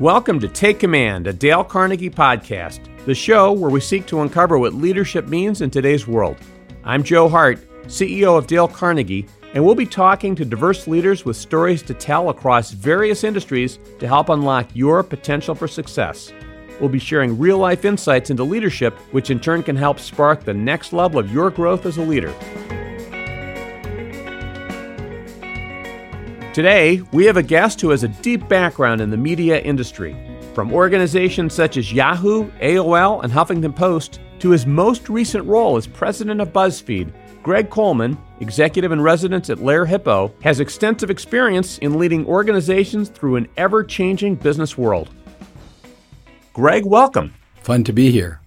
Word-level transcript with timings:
Welcome 0.00 0.40
to 0.40 0.48
Take 0.48 0.80
Command, 0.80 1.26
a 1.26 1.32
Dale 1.32 1.64
Carnegie 1.64 2.10
podcast, 2.10 2.80
the 3.06 3.14
show 3.14 3.50
where 3.52 3.70
we 3.70 3.80
seek 3.80 4.04
to 4.08 4.20
uncover 4.20 4.58
what 4.58 4.74
leadership 4.74 5.26
means 5.26 5.62
in 5.62 5.70
today's 5.70 6.06
world. 6.06 6.36
I'm 6.84 7.02
Joe 7.02 7.30
Hart, 7.30 7.66
CEO 7.86 8.36
of 8.36 8.46
Dale 8.46 8.68
Carnegie, 8.68 9.26
and 9.54 9.64
we'll 9.64 9.74
be 9.74 9.86
talking 9.86 10.34
to 10.34 10.44
diverse 10.44 10.86
leaders 10.86 11.24
with 11.24 11.34
stories 11.34 11.82
to 11.84 11.94
tell 11.94 12.28
across 12.28 12.72
various 12.72 13.24
industries 13.24 13.78
to 13.98 14.06
help 14.06 14.28
unlock 14.28 14.68
your 14.74 15.02
potential 15.02 15.54
for 15.54 15.66
success. 15.66 16.30
We'll 16.78 16.90
be 16.90 16.98
sharing 16.98 17.38
real 17.38 17.56
life 17.56 17.86
insights 17.86 18.28
into 18.28 18.44
leadership, 18.44 18.92
which 19.12 19.30
in 19.30 19.40
turn 19.40 19.62
can 19.62 19.76
help 19.76 19.98
spark 19.98 20.44
the 20.44 20.52
next 20.52 20.92
level 20.92 21.18
of 21.18 21.32
your 21.32 21.48
growth 21.48 21.86
as 21.86 21.96
a 21.96 22.02
leader. 22.02 22.34
Today, 26.56 27.02
we 27.12 27.26
have 27.26 27.36
a 27.36 27.42
guest 27.42 27.82
who 27.82 27.90
has 27.90 28.02
a 28.02 28.08
deep 28.08 28.48
background 28.48 29.02
in 29.02 29.10
the 29.10 29.16
media 29.18 29.60
industry. 29.60 30.16
From 30.54 30.72
organizations 30.72 31.52
such 31.52 31.76
as 31.76 31.92
Yahoo, 31.92 32.50
AOL, 32.62 33.22
and 33.22 33.30
Huffington 33.30 33.76
Post, 33.76 34.20
to 34.38 34.52
his 34.52 34.64
most 34.64 35.10
recent 35.10 35.44
role 35.44 35.76
as 35.76 35.86
president 35.86 36.40
of 36.40 36.54
BuzzFeed, 36.54 37.12
Greg 37.42 37.68
Coleman, 37.68 38.16
executive 38.40 38.90
in 38.90 39.02
residence 39.02 39.50
at 39.50 39.58
Lerer 39.58 39.86
Hippeau, 39.86 40.32
has 40.42 40.60
extensive 40.60 41.10
experience 41.10 41.76
in 41.80 41.98
leading 41.98 42.24
organizations 42.24 43.10
through 43.10 43.36
an 43.36 43.48
ever 43.58 43.84
changing 43.84 44.34
business 44.36 44.78
world. 44.78 45.10
Greg, 46.54 46.86
welcome. 46.86 47.34
Fun 47.56 47.84
to 47.84 47.92
be 47.92 48.10
here. 48.10 48.40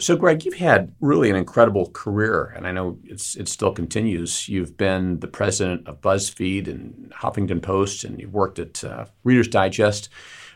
So, 0.00 0.14
Greg, 0.16 0.44
you've 0.44 0.54
had 0.54 0.94
really 1.00 1.28
an 1.28 1.34
incredible 1.34 1.90
career, 1.90 2.52
and 2.56 2.68
I 2.68 2.72
know 2.72 2.98
it's 3.02 3.34
it 3.34 3.48
still 3.48 3.72
continues. 3.72 4.48
You've 4.48 4.76
been 4.76 5.18
the 5.18 5.26
president 5.26 5.88
of 5.88 6.00
BuzzFeed 6.00 6.68
and 6.68 7.12
Huffington 7.16 7.60
Post, 7.60 8.04
and 8.04 8.20
you've 8.20 8.32
worked 8.32 8.60
at 8.60 8.84
uh, 8.84 9.06
Reader's 9.24 9.48
Digest. 9.48 10.08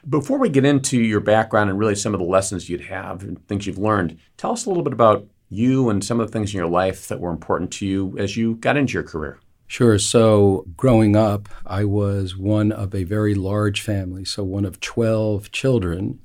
Before 0.08 0.38
we 0.38 0.48
get 0.48 0.64
into 0.64 1.00
your 1.00 1.20
background 1.20 1.70
and 1.70 1.78
really 1.78 1.96
some 1.96 2.14
of 2.14 2.20
the 2.20 2.26
lessons 2.26 2.68
you'd 2.68 2.82
have 2.82 3.22
and 3.22 3.44
things 3.48 3.66
you've 3.66 3.78
learned, 3.78 4.18
tell 4.36 4.52
us 4.52 4.64
a 4.64 4.68
little 4.68 4.84
bit 4.84 4.92
about 4.92 5.26
you 5.48 5.90
and 5.90 6.04
some 6.04 6.20
of 6.20 6.26
the 6.26 6.32
things 6.32 6.52
in 6.52 6.58
your 6.58 6.68
life 6.68 7.08
that 7.08 7.20
were 7.20 7.30
important 7.30 7.72
to 7.72 7.86
you 7.86 8.16
as 8.18 8.36
you 8.36 8.54
got 8.56 8.76
into 8.76 8.94
your 8.94 9.02
career. 9.02 9.38
Sure. 9.66 9.98
So, 9.98 10.66
growing 10.76 11.16
up, 11.16 11.48
I 11.66 11.84
was 11.84 12.36
one 12.36 12.70
of 12.70 12.94
a 12.94 13.04
very 13.04 13.34
large 13.34 13.80
family, 13.80 14.24
so 14.24 14.44
one 14.44 14.64
of 14.64 14.78
12 14.80 15.50
children. 15.50 16.20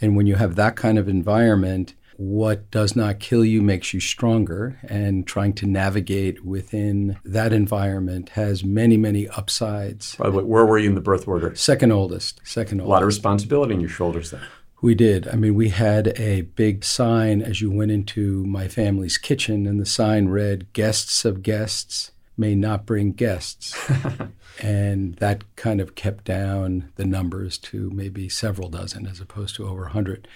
And 0.00 0.16
when 0.16 0.26
you 0.26 0.34
have 0.34 0.56
that 0.56 0.76
kind 0.76 0.98
of 0.98 1.08
environment, 1.08 1.94
what 2.18 2.70
does 2.70 2.96
not 2.96 3.20
kill 3.20 3.44
you 3.44 3.60
makes 3.60 3.92
you 3.92 4.00
stronger 4.00 4.78
and 4.88 5.26
trying 5.26 5.52
to 5.52 5.66
navigate 5.66 6.44
within 6.44 7.18
that 7.24 7.52
environment 7.52 8.30
has 8.30 8.64
many 8.64 8.96
many 8.96 9.28
upsides 9.28 10.16
by 10.16 10.30
the 10.30 10.36
way 10.36 10.44
where 10.44 10.64
were 10.64 10.78
you 10.78 10.88
in 10.88 10.94
the 10.94 11.00
birth 11.00 11.28
order 11.28 11.54
second 11.54 11.92
oldest 11.92 12.40
second 12.44 12.80
oldest 12.80 12.88
a 12.88 12.90
lot 12.90 13.02
of 13.02 13.06
responsibility 13.06 13.74
on 13.74 13.80
your 13.80 13.90
shoulders 13.90 14.30
then 14.30 14.40
we 14.82 14.94
did. 14.94 15.26
I 15.28 15.36
mean, 15.36 15.54
we 15.54 15.70
had 15.70 16.08
a 16.20 16.42
big 16.42 16.84
sign 16.84 17.40
as 17.40 17.60
you 17.60 17.70
went 17.70 17.90
into 17.90 18.44
my 18.44 18.68
family's 18.68 19.16
kitchen, 19.16 19.66
and 19.66 19.80
the 19.80 19.86
sign 19.86 20.28
read, 20.28 20.72
Guests 20.74 21.24
of 21.24 21.42
guests 21.42 22.12
may 22.36 22.54
not 22.54 22.84
bring 22.84 23.12
guests. 23.12 23.74
and 24.62 25.14
that 25.16 25.44
kind 25.56 25.80
of 25.80 25.94
kept 25.94 26.24
down 26.24 26.92
the 26.96 27.06
numbers 27.06 27.58
to 27.58 27.90
maybe 27.90 28.28
several 28.28 28.68
dozen 28.68 29.06
as 29.06 29.20
opposed 29.20 29.56
to 29.56 29.66
over 29.66 29.82
100. 29.82 30.28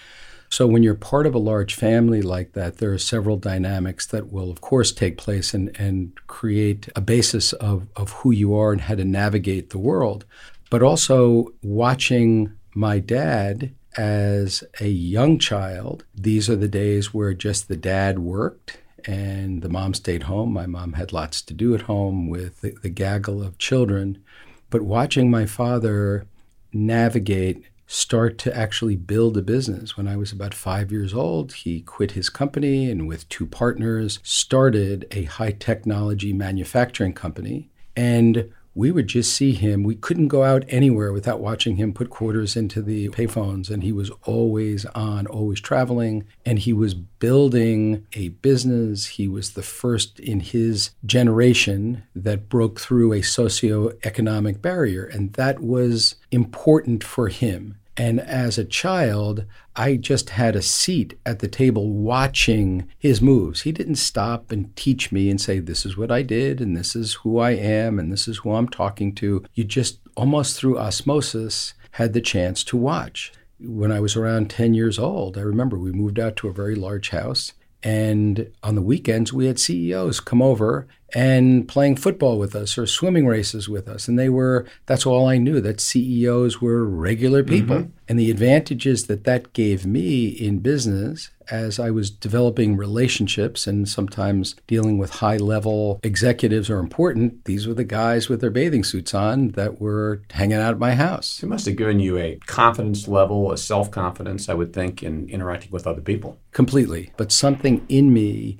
So 0.51 0.67
when 0.67 0.83
you're 0.83 0.95
part 0.95 1.25
of 1.25 1.33
a 1.33 1.39
large 1.39 1.75
family 1.75 2.21
like 2.21 2.51
that, 2.53 2.77
there 2.77 2.91
are 2.91 2.97
several 2.97 3.37
dynamics 3.37 4.05
that 4.07 4.33
will, 4.33 4.51
of 4.51 4.59
course, 4.59 4.91
take 4.91 5.17
place 5.17 5.53
and, 5.53 5.73
and 5.79 6.11
create 6.27 6.89
a 6.93 6.99
basis 6.99 7.53
of, 7.53 7.87
of 7.95 8.11
who 8.11 8.31
you 8.31 8.53
are 8.53 8.73
and 8.73 8.81
how 8.81 8.95
to 8.95 9.05
navigate 9.05 9.69
the 9.69 9.77
world. 9.77 10.25
But 10.69 10.83
also 10.83 11.53
watching 11.63 12.51
my 12.75 12.99
dad 12.99 13.73
as 13.95 14.61
a 14.81 14.89
young 14.89 15.39
child, 15.39 16.03
these 16.13 16.49
are 16.49 16.57
the 16.57 16.67
days 16.67 17.13
where 17.13 17.33
just 17.33 17.69
the 17.69 17.77
dad 17.77 18.19
worked 18.19 18.77
and 19.05 19.61
the 19.61 19.69
mom 19.69 19.93
stayed 19.93 20.23
home. 20.23 20.51
My 20.51 20.65
mom 20.65 20.93
had 20.93 21.13
lots 21.13 21.41
to 21.43 21.53
do 21.53 21.73
at 21.75 21.83
home 21.83 22.29
with 22.29 22.59
the, 22.59 22.71
the 22.81 22.89
gaggle 22.89 23.41
of 23.41 23.57
children. 23.57 24.21
But 24.69 24.81
watching 24.81 25.31
my 25.31 25.45
father 25.45 26.25
navigate 26.73 27.63
start 27.91 28.37
to 28.37 28.55
actually 28.55 28.95
build 28.95 29.35
a 29.35 29.41
business. 29.41 29.97
When 29.97 30.07
I 30.07 30.15
was 30.15 30.31
about 30.31 30.53
five 30.53 30.93
years 30.93 31.13
old, 31.13 31.51
he 31.51 31.81
quit 31.81 32.11
his 32.11 32.29
company 32.29 32.89
and 32.89 33.05
with 33.05 33.27
two 33.27 33.45
partners 33.45 34.19
started 34.23 35.05
a 35.11 35.23
high 35.23 35.51
technology 35.51 36.31
manufacturing 36.31 37.11
company. 37.13 37.69
And 37.93 38.49
we 38.73 38.91
would 38.91 39.07
just 39.07 39.33
see 39.33 39.51
him. 39.51 39.83
We 39.83 39.95
couldn't 39.95 40.29
go 40.29 40.43
out 40.43 40.63
anywhere 40.69 41.11
without 41.11 41.41
watching 41.41 41.75
him 41.75 41.91
put 41.93 42.09
quarters 42.09 42.55
into 42.55 42.81
the 42.81 43.09
payphones. 43.09 43.69
And 43.69 43.83
he 43.83 43.91
was 43.91 44.09
always 44.23 44.85
on, 44.85 45.27
always 45.27 45.59
traveling. 45.59 46.25
And 46.45 46.59
he 46.59 46.71
was 46.71 46.93
building 46.93 48.07
a 48.13 48.29
business. 48.29 49.05
He 49.07 49.27
was 49.27 49.51
the 49.51 49.61
first 49.61 50.17
in 50.21 50.39
his 50.39 50.91
generation 51.05 52.03
that 52.15 52.47
broke 52.47 52.79
through 52.79 53.11
a 53.11 53.19
socioeconomic 53.19 54.61
barrier. 54.61 55.03
And 55.03 55.33
that 55.33 55.59
was 55.59 56.15
important 56.31 57.03
for 57.03 57.27
him. 57.27 57.75
And 57.97 58.19
as 58.21 58.57
a 58.57 58.65
child, 58.65 59.45
I 59.75 59.97
just 59.97 60.31
had 60.31 60.55
a 60.55 60.61
seat 60.61 61.19
at 61.25 61.39
the 61.39 61.47
table 61.47 61.91
watching 61.91 62.87
his 62.97 63.21
moves. 63.21 63.61
He 63.61 63.71
didn't 63.71 63.95
stop 63.95 64.51
and 64.51 64.75
teach 64.75 65.11
me 65.11 65.29
and 65.29 65.39
say, 65.39 65.59
This 65.59 65.85
is 65.85 65.97
what 65.97 66.11
I 66.11 66.21
did, 66.21 66.61
and 66.61 66.75
this 66.75 66.95
is 66.95 67.15
who 67.15 67.39
I 67.39 67.51
am, 67.51 67.99
and 67.99 68.11
this 68.11 68.27
is 68.27 68.37
who 68.39 68.53
I'm 68.53 68.69
talking 68.69 69.13
to. 69.15 69.43
You 69.53 69.63
just 69.63 69.99
almost 70.15 70.57
through 70.57 70.79
osmosis 70.79 71.73
had 71.91 72.13
the 72.13 72.21
chance 72.21 72.63
to 72.65 72.77
watch. 72.77 73.33
When 73.59 73.91
I 73.91 73.99
was 73.99 74.15
around 74.15 74.49
10 74.49 74.73
years 74.73 74.97
old, 74.97 75.37
I 75.37 75.41
remember 75.41 75.77
we 75.77 75.91
moved 75.91 76.19
out 76.19 76.35
to 76.37 76.47
a 76.47 76.53
very 76.53 76.75
large 76.75 77.09
house. 77.09 77.53
And 77.83 78.51
on 78.63 78.75
the 78.75 78.81
weekends, 78.81 79.33
we 79.33 79.47
had 79.47 79.59
CEOs 79.59 80.19
come 80.19 80.41
over 80.41 80.87
and 81.13 81.67
playing 81.67 81.95
football 81.95 82.37
with 82.37 82.55
us 82.55 82.77
or 82.77 82.85
swimming 82.85 83.27
races 83.27 83.67
with 83.67 83.87
us. 83.87 84.07
And 84.07 84.17
they 84.17 84.29
were, 84.29 84.65
that's 84.85 85.05
all 85.05 85.27
I 85.27 85.37
knew, 85.37 85.61
that 85.61 85.81
CEOs 85.81 86.61
were 86.61 86.85
regular 86.85 87.43
people. 87.43 87.77
Mm-hmm. 87.77 87.91
And 88.07 88.19
the 88.19 88.31
advantages 88.31 89.07
that 89.07 89.23
that 89.23 89.53
gave 89.53 89.85
me 89.85 90.27
in 90.27 90.59
business 90.59 91.29
as 91.49 91.79
I 91.79 91.91
was 91.91 92.09
developing 92.09 92.77
relationships 92.77 93.67
and 93.67 93.87
sometimes 93.87 94.55
dealing 94.67 94.97
with 94.97 95.11
high 95.11 95.37
level 95.37 95.99
executives 96.01 96.69
are 96.69 96.79
important. 96.79 97.45
These 97.45 97.67
were 97.67 97.73
the 97.73 97.83
guys 97.83 98.29
with 98.29 98.41
their 98.41 98.49
bathing 98.49 98.83
suits 98.83 99.13
on 99.13 99.49
that 99.49 99.79
were 99.79 100.21
hanging 100.31 100.57
out 100.57 100.71
at 100.71 100.79
my 100.79 100.95
house. 100.95 101.43
It 101.43 101.47
must 101.47 101.65
have 101.65 101.75
given 101.75 101.99
you 101.99 102.17
a 102.17 102.37
confidence 102.45 103.07
level, 103.07 103.51
a 103.51 103.57
self 103.57 103.91
confidence, 103.91 104.49
I 104.49 104.53
would 104.53 104.73
think, 104.73 105.03
in 105.03 105.29
interacting 105.29 105.71
with 105.71 105.85
other 105.85 106.01
people. 106.01 106.39
Completely. 106.51 107.11
But 107.17 107.31
something 107.31 107.85
in 107.89 108.13
me 108.13 108.57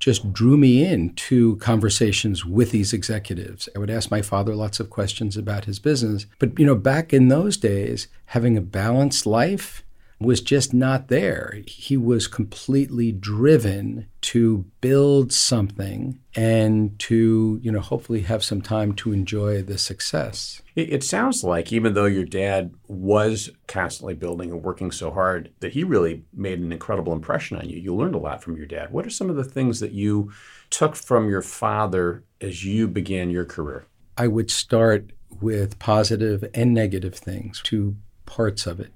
just 0.00 0.32
drew 0.32 0.56
me 0.56 0.84
in 0.84 1.14
to 1.14 1.56
conversations 1.56 2.44
with 2.44 2.70
these 2.72 2.92
executives. 2.92 3.68
I 3.76 3.78
would 3.78 3.90
ask 3.90 4.10
my 4.10 4.22
father 4.22 4.54
lots 4.54 4.80
of 4.80 4.90
questions 4.90 5.36
about 5.36 5.66
his 5.66 5.78
business. 5.78 6.26
But, 6.38 6.58
you 6.58 6.66
know, 6.66 6.74
back 6.74 7.12
in 7.12 7.28
those 7.28 7.56
days, 7.56 8.08
having 8.26 8.56
a 8.56 8.62
balanced 8.62 9.26
life 9.26 9.84
was 10.20 10.42
just 10.42 10.74
not 10.74 11.08
there. 11.08 11.62
He 11.66 11.96
was 11.96 12.26
completely 12.26 13.10
driven 13.10 14.06
to 14.20 14.66
build 14.82 15.32
something 15.32 16.20
and 16.36 16.98
to, 16.98 17.58
you 17.62 17.72
know, 17.72 17.80
hopefully 17.80 18.20
have 18.22 18.44
some 18.44 18.60
time 18.60 18.92
to 18.96 19.12
enjoy 19.12 19.62
the 19.62 19.78
success. 19.78 20.60
It 20.76 21.02
sounds 21.02 21.42
like 21.42 21.72
even 21.72 21.94
though 21.94 22.04
your 22.04 22.26
dad 22.26 22.74
was 22.86 23.50
constantly 23.66 24.14
building 24.14 24.50
and 24.50 24.62
working 24.62 24.90
so 24.90 25.10
hard, 25.10 25.52
that 25.60 25.72
he 25.72 25.84
really 25.84 26.22
made 26.34 26.60
an 26.60 26.70
incredible 26.70 27.14
impression 27.14 27.56
on 27.56 27.68
you. 27.68 27.78
You 27.78 27.94
learned 27.94 28.14
a 28.14 28.18
lot 28.18 28.42
from 28.42 28.56
your 28.56 28.66
dad. 28.66 28.92
What 28.92 29.06
are 29.06 29.10
some 29.10 29.30
of 29.30 29.36
the 29.36 29.44
things 29.44 29.80
that 29.80 29.92
you 29.92 30.32
took 30.68 30.96
from 30.96 31.30
your 31.30 31.42
father 31.42 32.24
as 32.42 32.64
you 32.64 32.88
began 32.88 33.30
your 33.30 33.46
career? 33.46 33.86
I 34.18 34.26
would 34.26 34.50
start 34.50 35.12
with 35.40 35.78
positive 35.78 36.44
and 36.52 36.74
negative 36.74 37.14
things, 37.14 37.62
two 37.62 37.96
parts 38.26 38.66
of 38.66 38.80
it 38.80 38.92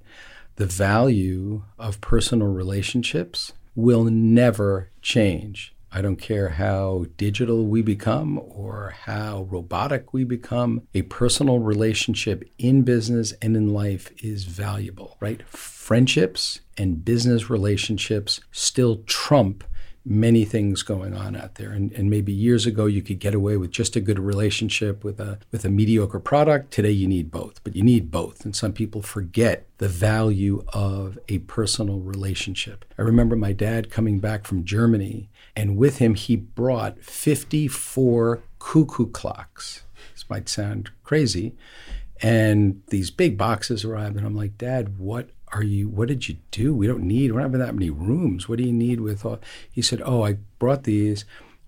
the 0.56 0.66
value 0.66 1.64
of 1.78 2.00
personal 2.00 2.48
relationships 2.48 3.52
will 3.74 4.04
never 4.04 4.90
change. 5.02 5.74
I 5.96 6.02
don't 6.02 6.16
care 6.16 6.48
how 6.48 7.06
digital 7.16 7.66
we 7.66 7.80
become 7.80 8.40
or 8.44 8.94
how 9.04 9.46
robotic 9.48 10.12
we 10.12 10.24
become. 10.24 10.82
A 10.92 11.02
personal 11.02 11.60
relationship 11.60 12.42
in 12.58 12.82
business 12.82 13.32
and 13.40 13.56
in 13.56 13.72
life 13.72 14.10
is 14.22 14.42
valuable, 14.42 15.16
right? 15.20 15.46
Friendships 15.48 16.60
and 16.76 17.04
business 17.04 17.48
relationships 17.48 18.40
still 18.50 19.04
trump 19.06 19.62
many 20.04 20.44
things 20.44 20.82
going 20.82 21.14
on 21.14 21.34
out 21.34 21.54
there. 21.54 21.70
And, 21.70 21.90
and 21.92 22.10
maybe 22.10 22.32
years 22.32 22.66
ago 22.66 22.86
you 22.86 23.00
could 23.00 23.18
get 23.18 23.34
away 23.34 23.56
with 23.56 23.70
just 23.70 23.96
a 23.96 24.00
good 24.00 24.18
relationship 24.18 25.02
with 25.02 25.18
a 25.18 25.38
with 25.50 25.64
a 25.64 25.70
mediocre 25.70 26.20
product. 26.20 26.70
Today 26.70 26.90
you 26.90 27.08
need 27.08 27.30
both, 27.30 27.62
but 27.64 27.74
you 27.74 27.82
need 27.82 28.10
both. 28.10 28.44
And 28.44 28.54
some 28.54 28.72
people 28.72 29.02
forget 29.02 29.66
the 29.78 29.88
value 29.88 30.64
of 30.72 31.18
a 31.28 31.38
personal 31.40 32.00
relationship. 32.00 32.84
I 32.98 33.02
remember 33.02 33.36
my 33.36 33.52
dad 33.52 33.90
coming 33.90 34.20
back 34.20 34.46
from 34.46 34.64
Germany, 34.64 35.30
and 35.56 35.76
with 35.76 35.98
him 35.98 36.14
he 36.14 36.36
brought 36.36 36.98
54 37.00 38.42
cuckoo 38.58 39.06
clocks. 39.06 39.84
This 40.12 40.28
might 40.28 40.48
sound 40.48 40.90
crazy. 41.02 41.54
And 42.22 42.82
these 42.88 43.10
big 43.10 43.36
boxes 43.36 43.84
arrived, 43.84 44.16
and 44.16 44.26
I'm 44.26 44.36
like, 44.36 44.56
Dad, 44.56 44.98
what 44.98 45.30
are 45.54 45.62
you 45.62 45.88
what 45.88 46.08
did 46.08 46.28
you 46.28 46.36
do 46.50 46.74
we 46.74 46.86
don't 46.86 47.02
need 47.02 47.32
we 47.32 47.40
don't 47.40 47.52
have 47.52 47.58
that 47.58 47.74
many 47.74 47.90
rooms 47.90 48.48
what 48.48 48.58
do 48.58 48.64
you 48.64 48.72
need 48.72 49.00
with 49.00 49.24
all 49.24 49.40
he 49.72 49.80
said 49.80 50.02
oh 50.04 50.22
i 50.22 50.36
brought 50.58 50.82
these 50.82 51.24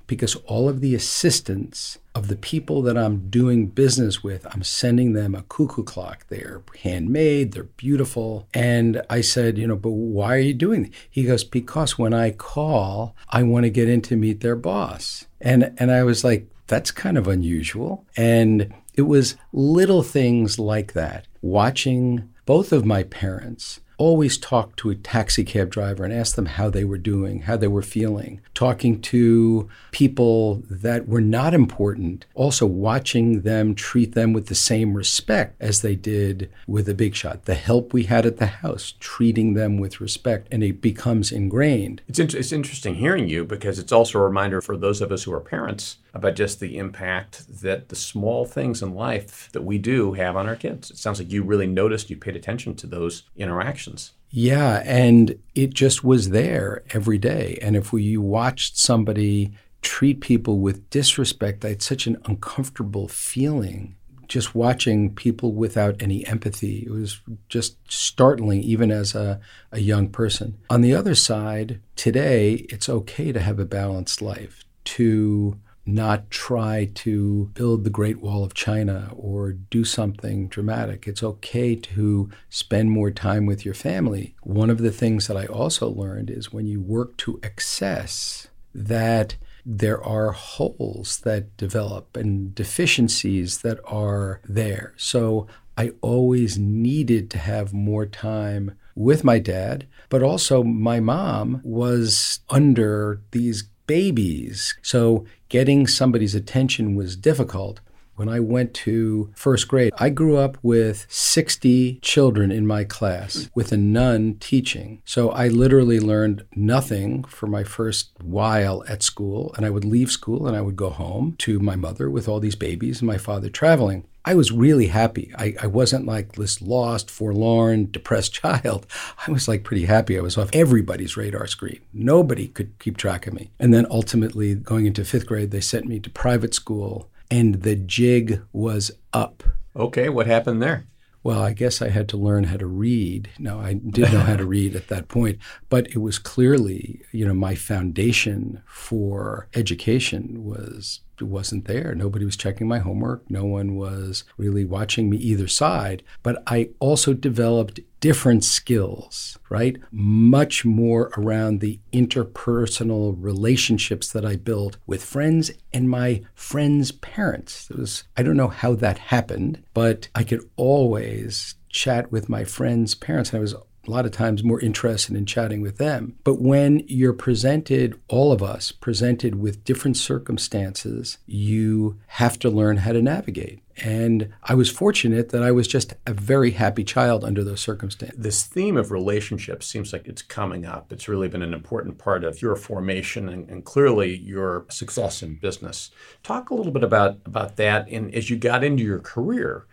because 0.06 0.36
all 0.46 0.68
of 0.68 0.80
the 0.80 0.94
assistants 0.94 1.98
of 2.14 2.28
the 2.28 2.36
people 2.36 2.80
that 2.82 2.96
I'm 2.96 3.28
doing 3.28 3.66
business 3.66 4.22
with, 4.22 4.46
I'm 4.54 4.62
sending 4.62 5.12
them 5.12 5.34
a 5.34 5.42
cuckoo 5.42 5.82
clock. 5.82 6.26
They're 6.28 6.62
handmade, 6.82 7.52
they're 7.52 7.64
beautiful. 7.64 8.46
And 8.54 9.02
I 9.10 9.20
said, 9.20 9.58
you 9.58 9.66
know, 9.66 9.76
but 9.76 9.90
why 9.90 10.36
are 10.36 10.40
you 10.40 10.54
doing 10.54 10.86
it? 10.86 10.92
He 11.10 11.24
goes, 11.24 11.44
because 11.44 11.98
when 11.98 12.14
I 12.14 12.30
call, 12.30 13.14
I 13.28 13.42
want 13.42 13.64
to 13.64 13.70
get 13.70 13.88
in 13.88 14.00
to 14.02 14.16
meet 14.16 14.40
their 14.40 14.56
boss. 14.56 15.26
And 15.40 15.74
and 15.78 15.90
I 15.90 16.04
was 16.04 16.24
like, 16.24 16.48
that's 16.66 16.90
kind 16.90 17.18
of 17.18 17.28
unusual. 17.28 18.04
And 18.16 18.72
it 18.94 19.02
was 19.02 19.36
little 19.52 20.02
things 20.02 20.58
like 20.58 20.94
that. 20.94 21.26
Watching 21.42 22.28
both 22.46 22.72
of 22.72 22.84
my 22.84 23.02
parents 23.02 23.80
always 23.98 24.36
talked 24.38 24.78
to 24.78 24.90
a 24.90 24.94
taxi 24.94 25.44
cab 25.44 25.70
driver 25.70 26.04
and 26.04 26.12
asked 26.12 26.36
them 26.36 26.46
how 26.46 26.70
they 26.70 26.84
were 26.84 26.98
doing, 26.98 27.42
how 27.42 27.56
they 27.56 27.68
were 27.68 27.82
feeling, 27.82 28.40
talking 28.54 29.00
to 29.00 29.68
people 29.90 30.62
that 30.70 31.08
were 31.08 31.20
not 31.20 31.54
important, 31.54 32.26
also 32.34 32.66
watching 32.66 33.42
them 33.42 33.74
treat 33.74 34.14
them 34.14 34.32
with 34.32 34.46
the 34.46 34.54
same 34.54 34.94
respect 34.94 35.56
as 35.60 35.80
they 35.80 35.94
did 35.94 36.50
with 36.66 36.88
a 36.88 36.94
big 36.94 37.14
shot. 37.14 37.44
The 37.44 37.54
help 37.54 37.92
we 37.92 38.04
had 38.04 38.26
at 38.26 38.36
the 38.36 38.46
house, 38.46 38.94
treating 39.00 39.54
them 39.54 39.78
with 39.78 40.00
respect, 40.00 40.48
and 40.50 40.62
it 40.62 40.80
becomes 40.80 41.32
ingrained. 41.32 42.02
It's, 42.06 42.18
in- 42.18 42.36
it's 42.36 42.52
interesting 42.52 42.96
hearing 42.96 43.28
you 43.28 43.44
because 43.44 43.78
it's 43.78 43.92
also 43.92 44.18
a 44.18 44.22
reminder 44.22 44.60
for 44.60 44.76
those 44.76 45.00
of 45.00 45.10
us 45.10 45.22
who 45.22 45.32
are 45.32 45.40
parents 45.40 45.98
about 46.16 46.34
just 46.34 46.60
the 46.60 46.78
impact 46.78 47.60
that 47.60 47.90
the 47.90 47.94
small 47.94 48.46
things 48.46 48.82
in 48.82 48.94
life 48.94 49.50
that 49.52 49.62
we 49.62 49.76
do 49.76 50.14
have 50.14 50.34
on 50.34 50.48
our 50.48 50.56
kids. 50.56 50.90
It 50.90 50.96
sounds 50.96 51.18
like 51.18 51.30
you 51.30 51.42
really 51.42 51.66
noticed, 51.66 52.08
you 52.08 52.16
paid 52.16 52.36
attention 52.36 52.74
to 52.76 52.86
those 52.86 53.24
interactions. 53.36 54.12
Yeah, 54.30 54.82
and 54.84 55.38
it 55.54 55.74
just 55.74 56.02
was 56.02 56.30
there 56.30 56.82
every 56.90 57.18
day. 57.18 57.58
And 57.60 57.76
if 57.76 57.92
we 57.92 58.16
watched 58.16 58.78
somebody 58.78 59.52
treat 59.82 60.20
people 60.22 60.58
with 60.58 60.88
disrespect, 60.88 61.64
I 61.64 61.68
had 61.68 61.82
such 61.82 62.06
an 62.06 62.16
uncomfortable 62.24 63.08
feeling 63.08 63.94
just 64.26 64.56
watching 64.56 65.14
people 65.14 65.52
without 65.52 66.02
any 66.02 66.26
empathy. 66.26 66.84
It 66.84 66.90
was 66.90 67.20
just 67.48 67.76
startling, 67.88 68.62
even 68.62 68.90
as 68.90 69.14
a, 69.14 69.38
a 69.70 69.78
young 69.78 70.08
person. 70.08 70.58
On 70.68 70.80
the 70.80 70.94
other 70.94 71.14
side, 71.14 71.80
today, 71.94 72.66
it's 72.68 72.88
okay 72.88 73.30
to 73.30 73.38
have 73.38 73.60
a 73.60 73.64
balanced 73.64 74.20
life, 74.20 74.64
to 74.84 75.60
not 75.86 76.30
try 76.30 76.90
to 76.94 77.50
build 77.54 77.84
the 77.84 77.90
Great 77.90 78.20
Wall 78.20 78.42
of 78.44 78.54
China 78.54 79.12
or 79.14 79.52
do 79.52 79.84
something 79.84 80.48
dramatic. 80.48 81.06
It's 81.06 81.22
okay 81.22 81.76
to 81.76 82.28
spend 82.50 82.90
more 82.90 83.12
time 83.12 83.46
with 83.46 83.64
your 83.64 83.74
family. 83.74 84.34
One 84.42 84.68
of 84.68 84.78
the 84.78 84.90
things 84.90 85.28
that 85.28 85.36
I 85.36 85.46
also 85.46 85.88
learned 85.88 86.28
is 86.28 86.52
when 86.52 86.66
you 86.66 86.80
work 86.80 87.16
to 87.18 87.38
excess, 87.42 88.48
that 88.74 89.36
there 89.64 90.02
are 90.02 90.32
holes 90.32 91.18
that 91.20 91.56
develop 91.56 92.16
and 92.16 92.54
deficiencies 92.54 93.58
that 93.58 93.78
are 93.84 94.40
there. 94.44 94.92
So 94.96 95.46
I 95.76 95.92
always 96.00 96.58
needed 96.58 97.30
to 97.30 97.38
have 97.38 97.72
more 97.72 98.06
time 98.06 98.76
with 98.94 99.24
my 99.24 99.38
dad, 99.38 99.86
but 100.08 100.22
also 100.22 100.62
my 100.62 101.00
mom 101.00 101.60
was 101.62 102.40
under 102.48 103.20
these 103.32 103.68
babies. 103.86 104.74
So 104.82 105.24
getting 105.48 105.86
somebody's 105.86 106.34
attention 106.34 106.94
was 106.94 107.16
difficult. 107.16 107.80
When 108.16 108.30
I 108.30 108.40
went 108.40 108.72
to 108.74 109.30
first 109.34 109.68
grade, 109.68 109.92
I 109.98 110.08
grew 110.08 110.36
up 110.38 110.56
with 110.62 111.06
60 111.10 111.98
children 112.00 112.50
in 112.50 112.66
my 112.66 112.82
class 112.82 113.50
with 113.54 113.72
a 113.72 113.76
nun 113.76 114.36
teaching. 114.40 115.02
So 115.04 115.30
I 115.30 115.48
literally 115.48 116.00
learned 116.00 116.44
nothing 116.54 117.24
for 117.24 117.46
my 117.46 117.62
first 117.62 118.10
while 118.22 118.82
at 118.88 119.02
school. 119.02 119.52
And 119.56 119.66
I 119.66 119.70
would 119.70 119.84
leave 119.84 120.10
school 120.10 120.46
and 120.46 120.56
I 120.56 120.62
would 120.62 120.76
go 120.76 120.88
home 120.88 121.36
to 121.40 121.58
my 121.58 121.76
mother 121.76 122.10
with 122.10 122.26
all 122.26 122.40
these 122.40 122.54
babies 122.54 123.00
and 123.00 123.06
my 123.06 123.18
father 123.18 123.50
traveling. 123.50 124.04
I 124.24 124.34
was 124.34 124.50
really 124.50 124.88
happy. 124.88 125.32
I, 125.38 125.54
I, 125.62 125.68
wasn't 125.68 126.04
like 126.04 126.32
this 126.32 126.60
lost, 126.60 127.12
forlorn, 127.12 127.92
depressed 127.92 128.32
child. 128.42 128.84
I 129.24 129.30
was 129.30 129.46
like 129.46 129.62
pretty 129.62 129.84
happy. 129.84 130.18
I 130.18 130.22
was 130.22 130.36
off 130.36 130.50
everybody's 130.52 131.16
radar 131.16 131.46
screen. 131.46 131.80
Nobody 131.92 132.48
could 132.48 132.76
keep 132.80 132.96
track 132.96 133.28
of 133.28 133.34
me. 133.34 133.50
And 133.60 133.72
then 133.72 133.86
ultimately, 133.88 134.56
going 134.56 134.86
into 134.86 135.04
fifth 135.04 135.26
grade, 135.26 135.52
they 135.52 135.60
sent 135.60 135.86
me 135.86 136.00
to 136.00 136.10
private 136.10 136.54
school, 136.54 137.08
and 137.30 137.62
the 137.62 137.76
jig 137.76 138.42
was 138.52 138.90
up. 139.12 139.42
Okay, 139.74 140.08
what 140.08 140.26
happened 140.26 140.62
there? 140.62 140.86
Well, 141.22 141.42
I 141.42 141.54
guess 141.54 141.82
I 141.82 141.88
had 141.88 142.08
to 142.10 142.16
learn 142.16 142.44
how 142.44 142.56
to 142.56 142.66
read. 142.66 143.30
No, 143.36 143.58
I 143.58 143.74
did 143.74 144.12
know 144.12 144.20
how 144.20 144.36
to 144.36 144.46
read 144.46 144.76
at 144.76 144.86
that 144.88 145.08
point, 145.08 145.38
but 145.68 145.88
it 145.88 145.98
was 145.98 146.20
clearly, 146.20 147.02
you 147.10 147.26
know, 147.26 147.34
my 147.34 147.56
foundation 147.56 148.62
for 148.64 149.48
education 149.52 150.44
was 150.44 151.00
wasn't 151.24 151.66
there. 151.66 151.94
Nobody 151.94 152.24
was 152.24 152.36
checking 152.36 152.68
my 152.68 152.78
homework. 152.78 153.30
No 153.30 153.44
one 153.44 153.76
was 153.76 154.24
really 154.36 154.64
watching 154.64 155.08
me 155.08 155.16
either 155.16 155.48
side. 155.48 156.02
But 156.22 156.42
I 156.46 156.70
also 156.78 157.14
developed 157.14 157.80
different 158.00 158.44
skills, 158.44 159.38
right? 159.48 159.78
Much 159.90 160.64
more 160.64 161.10
around 161.16 161.60
the 161.60 161.80
interpersonal 161.92 163.16
relationships 163.18 164.12
that 164.12 164.24
I 164.24 164.36
built 164.36 164.76
with 164.86 165.02
friends 165.02 165.50
and 165.72 165.88
my 165.88 166.22
friends' 166.34 166.92
parents. 166.92 167.68
It 167.70 167.78
was, 167.78 168.04
I 168.16 168.22
don't 168.22 168.36
know 168.36 168.48
how 168.48 168.74
that 168.74 168.98
happened, 168.98 169.62
but 169.74 170.08
I 170.14 170.24
could 170.24 170.48
always 170.56 171.54
chat 171.68 172.12
with 172.12 172.28
my 172.28 172.44
friends' 172.44 172.94
parents. 172.94 173.30
And 173.30 173.38
I 173.38 173.40
was 173.40 173.54
a 173.86 173.90
lot 173.90 174.06
of 174.06 174.12
times 174.12 174.42
more 174.42 174.60
interested 174.60 175.16
in 175.16 175.26
chatting 175.26 175.60
with 175.60 175.78
them. 175.78 176.16
But 176.24 176.40
when 176.40 176.84
you're 176.86 177.12
presented, 177.12 178.00
all 178.08 178.32
of 178.32 178.42
us 178.42 178.72
presented 178.72 179.36
with 179.36 179.64
different 179.64 179.96
circumstances, 179.96 181.18
you 181.26 181.98
have 182.08 182.38
to 182.40 182.50
learn 182.50 182.78
how 182.78 182.92
to 182.92 183.02
navigate. 183.02 183.60
And 183.78 184.32
I 184.42 184.54
was 184.54 184.70
fortunate 184.70 185.28
that 185.30 185.42
I 185.42 185.52
was 185.52 185.68
just 185.68 185.94
a 186.06 186.14
very 186.14 186.52
happy 186.52 186.82
child 186.82 187.24
under 187.24 187.44
those 187.44 187.60
circumstances. 187.60 188.18
This 188.18 188.42
theme 188.44 188.76
of 188.76 188.90
relationships 188.90 189.66
seems 189.66 189.92
like 189.92 190.06
it's 190.06 190.22
coming 190.22 190.64
up. 190.64 190.92
It's 190.92 191.08
really 191.08 191.28
been 191.28 191.42
an 191.42 191.52
important 191.52 191.98
part 191.98 192.24
of 192.24 192.40
your 192.40 192.56
formation 192.56 193.28
and, 193.28 193.48
and 193.50 193.64
clearly 193.64 194.16
your 194.16 194.64
success 194.70 195.22
in 195.22 195.36
business. 195.36 195.90
Talk 196.22 196.48
a 196.48 196.54
little 196.54 196.72
bit 196.72 196.84
about, 196.84 197.18
about 197.26 197.56
that. 197.56 197.88
And 197.88 198.14
as 198.14 198.30
you 198.30 198.36
got 198.38 198.64
into 198.64 198.82
your 198.82 199.00
career, 199.00 199.66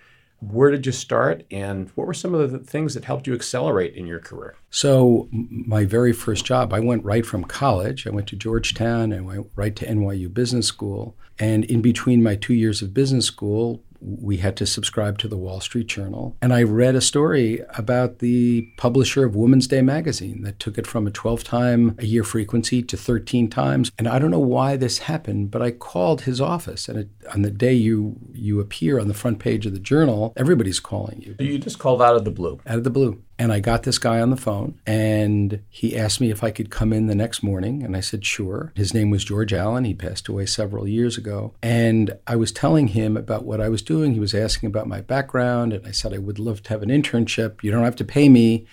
where 0.51 0.71
did 0.71 0.85
you 0.85 0.91
start 0.91 1.45
and 1.51 1.89
what 1.95 2.07
were 2.07 2.13
some 2.13 2.33
of 2.33 2.51
the 2.51 2.59
things 2.59 2.93
that 2.93 3.05
helped 3.05 3.27
you 3.27 3.33
accelerate 3.33 3.95
in 3.95 4.07
your 4.07 4.19
career? 4.19 4.55
So, 4.69 5.27
my 5.31 5.85
very 5.85 6.13
first 6.13 6.45
job, 6.45 6.73
I 6.73 6.79
went 6.79 7.05
right 7.05 7.25
from 7.25 7.43
college. 7.43 8.07
I 8.07 8.09
went 8.09 8.27
to 8.29 8.35
Georgetown 8.35 9.11
and 9.11 9.25
went 9.25 9.49
right 9.55 9.75
to 9.75 9.85
NYU 9.85 10.33
Business 10.33 10.67
School. 10.67 11.15
And 11.39 11.65
in 11.65 11.81
between 11.81 12.21
my 12.21 12.35
two 12.35 12.53
years 12.53 12.81
of 12.81 12.93
business 12.93 13.25
school, 13.25 13.81
we 14.03 14.37
had 14.37 14.57
to 14.57 14.65
subscribe 14.65 15.17
to 15.19 15.27
the 15.27 15.37
Wall 15.37 15.59
Street 15.61 15.87
Journal. 15.87 16.35
And 16.41 16.53
I 16.53 16.63
read 16.63 16.95
a 16.95 17.01
story 17.01 17.61
about 17.77 18.19
the 18.19 18.67
publisher 18.77 19.25
of 19.25 19.35
Women's 19.35 19.67
Day 19.67 19.81
magazine 19.81 20.41
that 20.43 20.59
took 20.59 20.77
it 20.77 20.87
from 20.87 21.07
a 21.07 21.11
12 21.11 21.43
time 21.43 21.95
a 21.99 22.05
year 22.05 22.23
frequency 22.23 22.81
to 22.83 22.97
13 22.97 23.49
times. 23.49 23.91
And 23.97 24.07
I 24.07 24.19
don't 24.19 24.31
know 24.31 24.39
why 24.39 24.75
this 24.75 24.99
happened, 24.99 25.51
but 25.51 25.61
I 25.61 25.71
called 25.71 26.21
his 26.21 26.41
office. 26.41 26.87
And 26.87 26.99
it, 26.99 27.09
on 27.33 27.41
the 27.41 27.51
day 27.51 27.73
you, 27.73 28.17
you 28.33 28.59
appear 28.59 28.99
on 28.99 29.07
the 29.07 29.13
front 29.13 29.39
page 29.39 29.65
of 29.65 29.73
the 29.73 29.79
journal, 29.79 30.33
everybody's 30.35 30.79
calling 30.79 31.21
you. 31.21 31.35
You 31.39 31.57
just 31.57 31.79
called 31.79 32.01
out 32.01 32.15
of 32.15 32.25
the 32.25 32.31
blue. 32.31 32.59
Out 32.67 32.77
of 32.77 32.83
the 32.83 32.89
blue. 32.89 33.21
And 33.43 33.51
I 33.51 33.59
got 33.59 33.83
this 33.83 33.97
guy 33.97 34.21
on 34.21 34.29
the 34.29 34.37
phone 34.37 34.79
and 34.87 35.61
he 35.69 35.97
asked 35.97 36.21
me 36.21 36.31
if 36.31 36.45
I 36.45 36.49
could 36.49 36.69
come 36.69 36.93
in 36.93 37.07
the 37.07 37.13
next 37.13 37.43
morning. 37.43 37.83
And 37.83 37.93
I 37.93 37.99
said, 37.99 38.25
sure. 38.25 38.71
His 38.73 38.93
name 38.93 39.09
was 39.09 39.25
George 39.25 39.51
Allen. 39.51 39.83
He 39.83 39.93
passed 39.93 40.29
away 40.29 40.45
several 40.45 40.87
years 40.87 41.17
ago. 41.17 41.53
And 41.61 42.17
I 42.25 42.37
was 42.37 42.53
telling 42.53 42.87
him 42.87 43.17
about 43.17 43.43
what 43.43 43.59
I 43.59 43.67
was 43.67 43.81
doing. 43.81 44.13
He 44.13 44.21
was 44.21 44.33
asking 44.33 44.67
about 44.67 44.87
my 44.87 45.01
background. 45.01 45.73
And 45.73 45.85
I 45.85 45.91
said, 45.91 46.13
I 46.13 46.19
would 46.19 46.39
love 46.39 46.63
to 46.63 46.69
have 46.69 46.83
an 46.83 46.87
internship. 46.87 47.61
You 47.61 47.69
don't 47.69 47.83
have 47.83 47.97
to 47.97 48.05
pay 48.05 48.29
me. 48.29 48.65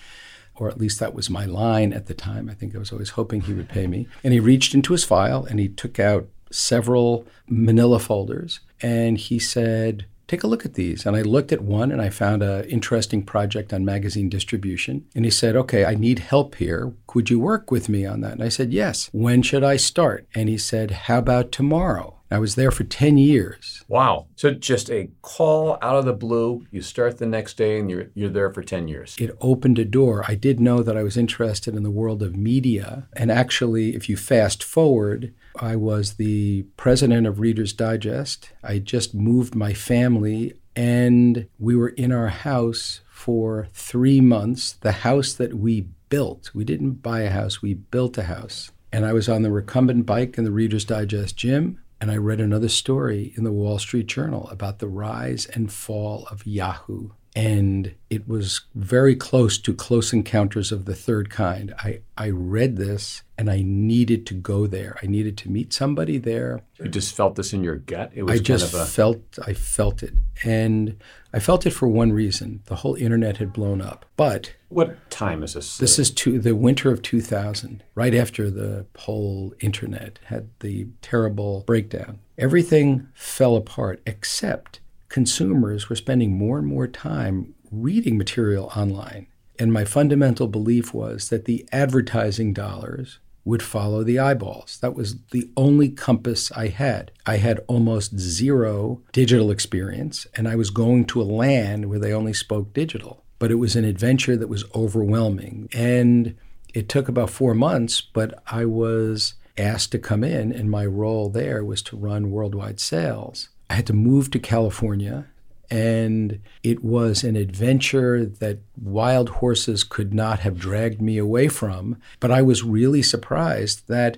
Or 0.55 0.69
at 0.69 0.77
least 0.77 1.01
that 1.01 1.13
was 1.13 1.29
my 1.29 1.43
line 1.43 1.91
at 1.91 2.05
the 2.05 2.13
time. 2.13 2.49
I 2.49 2.53
think 2.53 2.73
I 2.73 2.79
was 2.79 2.93
always 2.93 3.09
hoping 3.09 3.41
he 3.41 3.53
would 3.53 3.67
pay 3.67 3.87
me. 3.87 4.07
And 4.23 4.31
he 4.31 4.39
reached 4.39 4.73
into 4.73 4.93
his 4.93 5.03
file 5.03 5.43
and 5.43 5.59
he 5.59 5.67
took 5.67 5.99
out 5.99 6.29
several 6.49 7.27
manila 7.45 7.99
folders 7.99 8.61
and 8.81 9.17
he 9.17 9.37
said, 9.37 10.05
take 10.31 10.43
a 10.43 10.47
look 10.47 10.65
at 10.65 10.75
these. 10.75 11.05
And 11.05 11.17
I 11.17 11.23
looked 11.23 11.51
at 11.51 11.61
one 11.61 11.91
and 11.91 12.01
I 12.01 12.09
found 12.09 12.41
an 12.41 12.63
interesting 12.65 13.21
project 13.21 13.73
on 13.73 13.83
magazine 13.83 14.29
distribution. 14.29 15.05
And 15.13 15.25
he 15.25 15.31
said, 15.31 15.57
okay, 15.57 15.83
I 15.83 15.95
need 15.95 16.19
help 16.19 16.55
here. 16.55 16.93
Could 17.05 17.29
you 17.29 17.37
work 17.37 17.69
with 17.69 17.89
me 17.89 18.05
on 18.05 18.21
that? 18.21 18.33
And 18.33 18.43
I 18.43 18.47
said, 18.47 18.71
yes. 18.71 19.09
When 19.11 19.41
should 19.41 19.63
I 19.63 19.75
start? 19.75 20.25
And 20.33 20.47
he 20.47 20.57
said, 20.57 20.91
how 20.91 21.17
about 21.17 21.51
tomorrow? 21.51 22.15
I 22.31 22.39
was 22.39 22.55
there 22.55 22.71
for 22.71 22.85
10 22.85 23.17
years. 23.17 23.83
Wow. 23.89 24.27
So 24.37 24.51
just 24.51 24.89
a 24.89 25.09
call 25.21 25.77
out 25.81 25.97
of 25.97 26.05
the 26.05 26.13
blue, 26.13 26.65
you 26.71 26.81
start 26.81 27.17
the 27.17 27.25
next 27.25 27.57
day 27.57 27.77
and 27.77 27.89
you're 27.89 28.05
you're 28.13 28.29
there 28.29 28.49
for 28.49 28.63
10 28.63 28.87
years. 28.87 29.17
It 29.19 29.35
opened 29.41 29.77
a 29.79 29.83
door. 29.83 30.23
I 30.25 30.35
did 30.35 30.61
know 30.61 30.81
that 30.81 30.95
I 30.95 31.03
was 31.03 31.17
interested 31.17 31.75
in 31.75 31.83
the 31.83 31.91
world 31.91 32.23
of 32.23 32.37
media. 32.37 33.09
And 33.17 33.29
actually, 33.29 33.97
if 33.97 34.07
you 34.07 34.15
fast 34.15 34.63
forward, 34.63 35.33
I 35.59 35.75
was 35.75 36.13
the 36.13 36.63
president 36.77 37.27
of 37.27 37.39
Reader's 37.39 37.73
Digest. 37.73 38.51
I 38.63 38.79
just 38.79 39.13
moved 39.13 39.55
my 39.55 39.73
family 39.73 40.53
And 40.75 41.47
we 41.59 41.75
were 41.75 41.89
in 41.89 42.11
our 42.11 42.29
house 42.29 43.01
for 43.09 43.67
three 43.73 44.21
months, 44.21 44.73
the 44.73 44.91
house 44.91 45.33
that 45.33 45.53
we 45.53 45.87
built. 46.09 46.51
We 46.53 46.63
didn't 46.63 47.01
buy 47.01 47.21
a 47.21 47.29
house, 47.29 47.61
we 47.61 47.73
built 47.73 48.17
a 48.17 48.23
house. 48.23 48.71
And 48.91 49.05
I 49.05 49.13
was 49.13 49.29
on 49.29 49.41
the 49.41 49.51
recumbent 49.51 50.05
bike 50.05 50.37
in 50.37 50.43
the 50.43 50.51
Reader's 50.51 50.85
Digest 50.85 51.37
gym, 51.37 51.79
and 51.99 52.11
I 52.11 52.17
read 52.17 52.41
another 52.41 52.69
story 52.69 53.33
in 53.37 53.43
the 53.43 53.51
Wall 53.51 53.79
Street 53.79 54.07
Journal 54.07 54.49
about 54.49 54.79
the 54.79 54.87
rise 54.87 55.45
and 55.45 55.71
fall 55.71 56.27
of 56.29 56.45
Yahoo 56.45 57.11
and 57.35 57.93
it 58.09 58.27
was 58.27 58.61
very 58.75 59.15
close 59.15 59.57
to 59.57 59.73
Close 59.73 60.11
Encounters 60.11 60.71
of 60.71 60.83
the 60.83 60.95
Third 60.95 61.29
Kind. 61.29 61.73
I, 61.79 62.01
I 62.17 62.29
read 62.29 62.75
this 62.75 63.23
and 63.37 63.49
I 63.49 63.63
needed 63.65 64.25
to 64.27 64.33
go 64.33 64.67
there. 64.67 64.99
I 65.01 65.07
needed 65.07 65.37
to 65.39 65.49
meet 65.49 65.71
somebody 65.71 66.17
there. 66.17 66.61
You 66.77 66.89
just 66.89 67.15
felt 67.15 67.35
this 67.35 67.53
in 67.53 67.63
your 67.63 67.77
gut. 67.77 68.11
It 68.13 68.23
was 68.23 68.39
I 68.39 68.43
just 68.43 68.73
a... 68.73 68.85
felt 68.85 69.39
I 69.47 69.53
felt 69.53 70.03
it, 70.03 70.13
and 70.43 70.97
I 71.33 71.39
felt 71.39 71.65
it 71.65 71.71
for 71.71 71.87
one 71.87 72.11
reason: 72.11 72.61
the 72.65 72.77
whole 72.77 72.95
internet 72.95 73.37
had 73.37 73.53
blown 73.53 73.81
up. 73.81 74.05
But 74.17 74.53
what 74.67 75.09
time 75.09 75.41
is 75.41 75.53
this? 75.53 75.77
This 75.77 75.97
is 75.97 76.11
to 76.11 76.37
the 76.37 76.55
winter 76.55 76.91
of 76.91 77.01
2000, 77.01 77.81
right 77.95 78.13
after 78.13 78.51
the 78.51 78.85
whole 78.97 79.55
internet 79.61 80.19
had 80.25 80.49
the 80.59 80.87
terrible 81.01 81.63
breakdown. 81.65 82.19
Everything 82.37 83.07
fell 83.13 83.55
apart 83.55 84.01
except 84.05 84.80
consumers 85.11 85.89
were 85.89 85.95
spending 85.95 86.37
more 86.37 86.57
and 86.57 86.67
more 86.67 86.87
time 86.87 87.53
reading 87.69 88.17
material 88.17 88.71
online. 88.75 89.27
And 89.59 89.71
my 89.71 89.85
fundamental 89.85 90.47
belief 90.47 90.93
was 90.93 91.29
that 91.29 91.45
the 91.45 91.67
advertising 91.71 92.53
dollars 92.53 93.19
would 93.43 93.61
follow 93.61 94.03
the 94.03 94.19
eyeballs. 94.19 94.79
That 94.81 94.95
was 94.95 95.17
the 95.31 95.49
only 95.57 95.89
compass 95.89 96.51
I 96.51 96.67
had. 96.67 97.11
I 97.25 97.37
had 97.37 97.59
almost 97.67 98.17
zero 98.17 99.01
digital 99.11 99.51
experience, 99.51 100.27
and 100.35 100.47
I 100.47 100.55
was 100.55 100.69
going 100.69 101.05
to 101.05 101.21
a 101.21 101.23
land 101.23 101.89
where 101.89 101.99
they 101.99 102.13
only 102.13 102.33
spoke 102.33 102.73
digital. 102.73 103.23
But 103.39 103.51
it 103.51 103.55
was 103.55 103.75
an 103.75 103.85
adventure 103.85 104.37
that 104.37 104.47
was 104.47 104.63
overwhelming. 104.73 105.67
And 105.73 106.35
it 106.73 106.87
took 106.87 107.09
about 107.09 107.29
four 107.29 107.53
months, 107.53 107.99
but 108.01 108.41
I 108.47 108.65
was 108.65 109.33
asked 109.57 109.91
to 109.91 109.99
come 109.99 110.23
in, 110.23 110.53
and 110.53 110.69
my 110.69 110.85
role 110.85 111.29
there 111.29 111.65
was 111.65 111.81
to 111.83 111.97
run 111.97 112.31
worldwide 112.31 112.79
sales. 112.79 113.49
I 113.71 113.75
had 113.75 113.87
to 113.87 113.93
move 113.93 114.31
to 114.31 114.39
California, 114.39 115.27
and 115.69 116.41
it 116.61 116.83
was 116.83 117.23
an 117.23 117.37
adventure 117.37 118.25
that 118.25 118.59
wild 118.75 119.29
horses 119.29 119.85
could 119.85 120.13
not 120.13 120.39
have 120.39 120.59
dragged 120.59 121.01
me 121.01 121.17
away 121.17 121.47
from. 121.47 121.95
But 122.19 122.31
I 122.31 122.41
was 122.41 122.65
really 122.65 123.01
surprised 123.01 123.87
that 123.87 124.17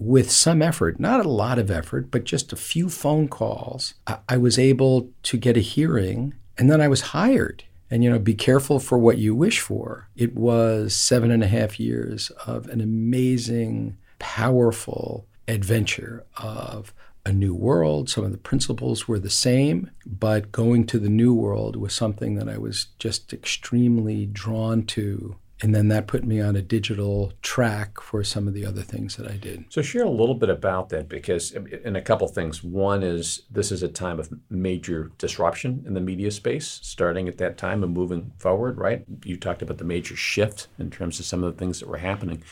with 0.00 0.32
some 0.32 0.60
effort, 0.62 0.98
not 0.98 1.24
a 1.24 1.28
lot 1.28 1.60
of 1.60 1.70
effort, 1.70 2.10
but 2.10 2.24
just 2.24 2.52
a 2.52 2.56
few 2.56 2.88
phone 2.88 3.28
calls, 3.28 3.94
I, 4.28 4.36
was 4.36 4.58
able 4.58 5.10
to 5.22 5.36
get 5.36 5.56
a 5.56 5.60
hearing, 5.60 6.34
and 6.56 6.68
then 6.68 6.80
I 6.80 6.88
was 6.88 7.12
hired 7.12 7.62
and 7.90 8.02
you 8.02 8.10
know 8.10 8.18
be 8.18 8.34
careful 8.34 8.80
for 8.80 8.98
what 8.98 9.16
you 9.16 9.34
wish 9.34 9.60
for 9.60 10.08
it 10.14 10.34
was 10.34 10.94
seven 10.94 11.30
and 11.30 11.42
a 11.42 11.46
half 11.46 11.80
years 11.80 12.30
of 12.46 12.66
an 12.68 12.82
amazing 12.82 13.96
powerful 14.18 15.26
adventure 15.46 16.26
of 16.36 16.92
a 17.28 17.32
new 17.32 17.54
world. 17.54 18.08
Some 18.08 18.24
of 18.24 18.32
the 18.32 18.38
principles 18.38 19.06
were 19.06 19.18
the 19.18 19.30
same, 19.30 19.90
but 20.06 20.50
going 20.50 20.86
to 20.86 20.98
the 20.98 21.10
new 21.10 21.34
world 21.34 21.76
was 21.76 21.92
something 21.92 22.36
that 22.36 22.48
I 22.48 22.56
was 22.56 22.86
just 22.98 23.34
extremely 23.34 24.24
drawn 24.24 24.84
to. 24.86 25.36
And 25.60 25.74
then 25.74 25.88
that 25.88 26.06
put 26.06 26.24
me 26.24 26.40
on 26.40 26.56
a 26.56 26.62
digital 26.62 27.32
track 27.42 28.00
for 28.00 28.22
some 28.24 28.48
of 28.48 28.54
the 28.54 28.64
other 28.64 28.80
things 28.82 29.16
that 29.16 29.28
I 29.28 29.36
did. 29.36 29.64
So, 29.70 29.82
share 29.82 30.04
a 30.04 30.10
little 30.10 30.36
bit 30.36 30.50
about 30.50 30.88
that 30.90 31.08
because, 31.08 31.50
in 31.50 31.96
a 31.96 32.00
couple 32.00 32.28
things. 32.28 32.62
One 32.62 33.02
is 33.02 33.42
this 33.50 33.72
is 33.72 33.82
a 33.82 33.88
time 33.88 34.20
of 34.20 34.32
major 34.48 35.10
disruption 35.18 35.82
in 35.84 35.94
the 35.94 36.00
media 36.00 36.30
space, 36.30 36.78
starting 36.82 37.28
at 37.28 37.38
that 37.38 37.58
time 37.58 37.82
and 37.82 37.92
moving 37.92 38.32
forward, 38.38 38.78
right? 38.78 39.04
You 39.24 39.36
talked 39.36 39.60
about 39.60 39.78
the 39.78 39.84
major 39.84 40.14
shift 40.14 40.68
in 40.78 40.90
terms 40.90 41.18
of 41.18 41.26
some 41.26 41.42
of 41.42 41.52
the 41.52 41.58
things 41.58 41.80
that 41.80 41.88
were 41.88 41.98
happening. 41.98 42.42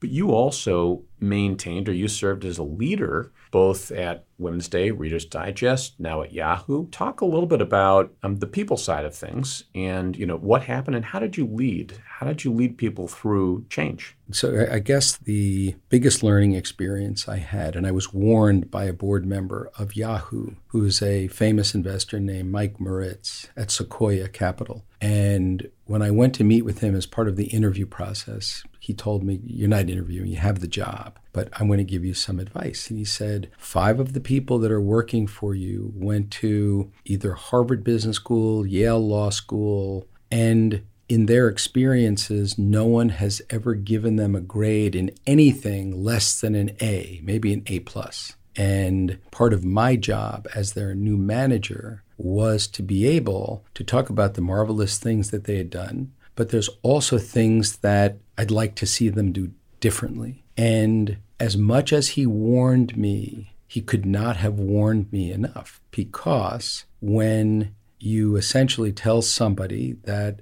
But 0.00 0.10
you 0.10 0.32
also 0.32 1.02
maintained 1.20 1.88
or 1.88 1.92
you 1.92 2.08
served 2.08 2.44
as 2.44 2.58
a 2.58 2.64
leader 2.64 3.32
both 3.50 3.90
at 3.90 4.24
Women's 4.38 4.68
Day, 4.68 4.90
Reader's 4.90 5.24
Digest, 5.24 5.98
now 5.98 6.22
at 6.22 6.32
Yahoo. 6.32 6.88
Talk 6.88 7.20
a 7.20 7.26
little 7.26 7.46
bit 7.46 7.60
about 7.60 8.12
um, 8.22 8.36
the 8.36 8.46
people 8.46 8.76
side 8.76 9.04
of 9.04 9.14
things 9.14 9.64
and 9.74 10.16
you 10.16 10.26
know 10.26 10.36
what 10.36 10.62
happened 10.62 10.96
and 10.96 11.04
how 11.04 11.18
did 11.18 11.36
you 11.36 11.46
lead? 11.46 11.94
How 12.06 12.26
did 12.26 12.44
you 12.44 12.52
lead 12.52 12.78
people 12.78 13.08
through 13.08 13.66
change? 13.68 14.16
So 14.30 14.66
I 14.70 14.78
guess 14.78 15.16
the 15.16 15.74
biggest 15.88 16.22
learning 16.22 16.52
experience 16.54 17.28
I 17.28 17.38
had, 17.38 17.74
and 17.74 17.86
I 17.86 17.92
was 17.92 18.12
warned 18.12 18.70
by 18.70 18.84
a 18.84 18.92
board 18.92 19.26
member 19.26 19.70
of 19.78 19.96
Yahoo, 19.96 20.52
who 20.68 20.84
is 20.84 21.02
a 21.02 21.28
famous 21.28 21.74
investor 21.74 22.20
named 22.20 22.50
Mike 22.50 22.78
Moritz 22.78 23.48
at 23.56 23.70
Sequoia 23.70 24.28
Capital. 24.28 24.84
And 25.00 25.70
when 25.86 26.02
I 26.02 26.10
went 26.10 26.34
to 26.34 26.44
meet 26.44 26.62
with 26.62 26.80
him 26.80 26.94
as 26.94 27.06
part 27.06 27.28
of 27.28 27.36
the 27.36 27.46
interview 27.46 27.86
process, 27.86 28.64
he 28.80 28.92
told 28.92 29.22
me, 29.22 29.40
You're 29.44 29.68
not 29.68 29.88
interviewing, 29.88 30.28
you 30.28 30.36
have 30.36 30.60
the 30.60 30.68
job, 30.68 31.18
but 31.38 31.48
I'm 31.52 31.68
going 31.68 31.78
to 31.78 31.84
give 31.84 32.04
you 32.04 32.14
some 32.14 32.40
advice. 32.40 32.90
And 32.90 32.98
he 32.98 33.04
said, 33.04 33.48
Five 33.58 34.00
of 34.00 34.12
the 34.12 34.20
people 34.20 34.58
that 34.58 34.72
are 34.72 34.80
working 34.80 35.28
for 35.28 35.54
you 35.54 35.92
went 35.94 36.32
to 36.32 36.90
either 37.04 37.34
Harvard 37.34 37.84
Business 37.84 38.16
School, 38.16 38.66
Yale 38.66 38.98
Law 38.98 39.30
School, 39.30 40.08
and 40.32 40.82
in 41.08 41.26
their 41.26 41.46
experiences, 41.46 42.58
no 42.58 42.86
one 42.86 43.10
has 43.10 43.40
ever 43.50 43.74
given 43.76 44.16
them 44.16 44.34
a 44.34 44.40
grade 44.40 44.96
in 44.96 45.12
anything 45.28 46.02
less 46.02 46.40
than 46.40 46.56
an 46.56 46.76
A, 46.80 47.20
maybe 47.22 47.52
an 47.52 47.62
A 47.68 47.78
plus. 47.80 48.34
And 48.56 49.18
part 49.30 49.52
of 49.52 49.64
my 49.64 49.94
job 49.94 50.48
as 50.56 50.72
their 50.72 50.92
new 50.92 51.16
manager 51.16 52.02
was 52.16 52.66
to 52.66 52.82
be 52.82 53.06
able 53.06 53.64
to 53.74 53.84
talk 53.84 54.10
about 54.10 54.34
the 54.34 54.42
marvelous 54.42 54.98
things 54.98 55.30
that 55.30 55.44
they 55.44 55.58
had 55.58 55.70
done, 55.70 56.12
but 56.34 56.48
there's 56.48 56.70
also 56.82 57.16
things 57.16 57.76
that 57.76 58.18
I'd 58.36 58.50
like 58.50 58.74
to 58.74 58.86
see 58.86 59.08
them 59.08 59.30
do 59.30 59.52
differently. 59.78 60.42
And 60.56 61.18
as 61.40 61.56
much 61.56 61.92
as 61.92 62.10
he 62.10 62.26
warned 62.26 62.96
me, 62.96 63.52
he 63.66 63.80
could 63.80 64.06
not 64.06 64.36
have 64.36 64.54
warned 64.54 65.12
me 65.12 65.30
enough 65.30 65.80
because 65.90 66.84
when 67.00 67.74
you 67.98 68.36
essentially 68.36 68.92
tell 68.92 69.22
somebody 69.22 69.92
that 70.04 70.40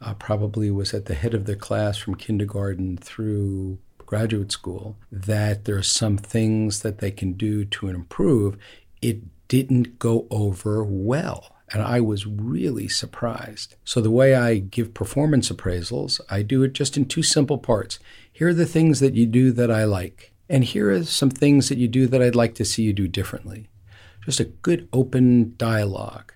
uh, 0.00 0.14
probably 0.14 0.70
was 0.70 0.94
at 0.94 1.04
the 1.04 1.14
head 1.14 1.34
of 1.34 1.44
the 1.44 1.54
class 1.56 1.96
from 1.96 2.14
kindergarten 2.14 2.96
through 2.96 3.78
graduate 3.98 4.52
school 4.52 4.96
that 5.10 5.64
there 5.64 5.76
are 5.76 5.82
some 5.82 6.16
things 6.16 6.82
that 6.82 6.98
they 6.98 7.10
can 7.10 7.32
do 7.32 7.64
to 7.64 7.88
improve, 7.88 8.56
it 9.00 9.20
didn't 9.48 9.98
go 9.98 10.26
over 10.30 10.82
well. 10.84 11.56
And 11.72 11.82
I 11.82 12.00
was 12.00 12.26
really 12.26 12.86
surprised. 12.88 13.76
So, 13.84 14.00
the 14.00 14.10
way 14.10 14.34
I 14.34 14.58
give 14.58 14.94
performance 14.94 15.50
appraisals, 15.50 16.20
I 16.28 16.42
do 16.42 16.62
it 16.62 16.74
just 16.74 16.96
in 16.96 17.06
two 17.06 17.22
simple 17.22 17.58
parts. 17.58 17.98
Here 18.30 18.48
are 18.48 18.54
the 18.54 18.66
things 18.66 19.00
that 19.00 19.14
you 19.14 19.26
do 19.26 19.52
that 19.52 19.70
I 19.70 19.84
like, 19.84 20.32
and 20.48 20.64
here 20.64 20.90
are 20.90 21.04
some 21.04 21.30
things 21.30 21.68
that 21.68 21.78
you 21.78 21.88
do 21.88 22.06
that 22.06 22.20
I'd 22.20 22.34
like 22.34 22.54
to 22.56 22.64
see 22.64 22.82
you 22.82 22.92
do 22.92 23.08
differently. 23.08 23.68
Just 24.24 24.40
a 24.40 24.44
good 24.44 24.88
open 24.92 25.54
dialogue, 25.56 26.32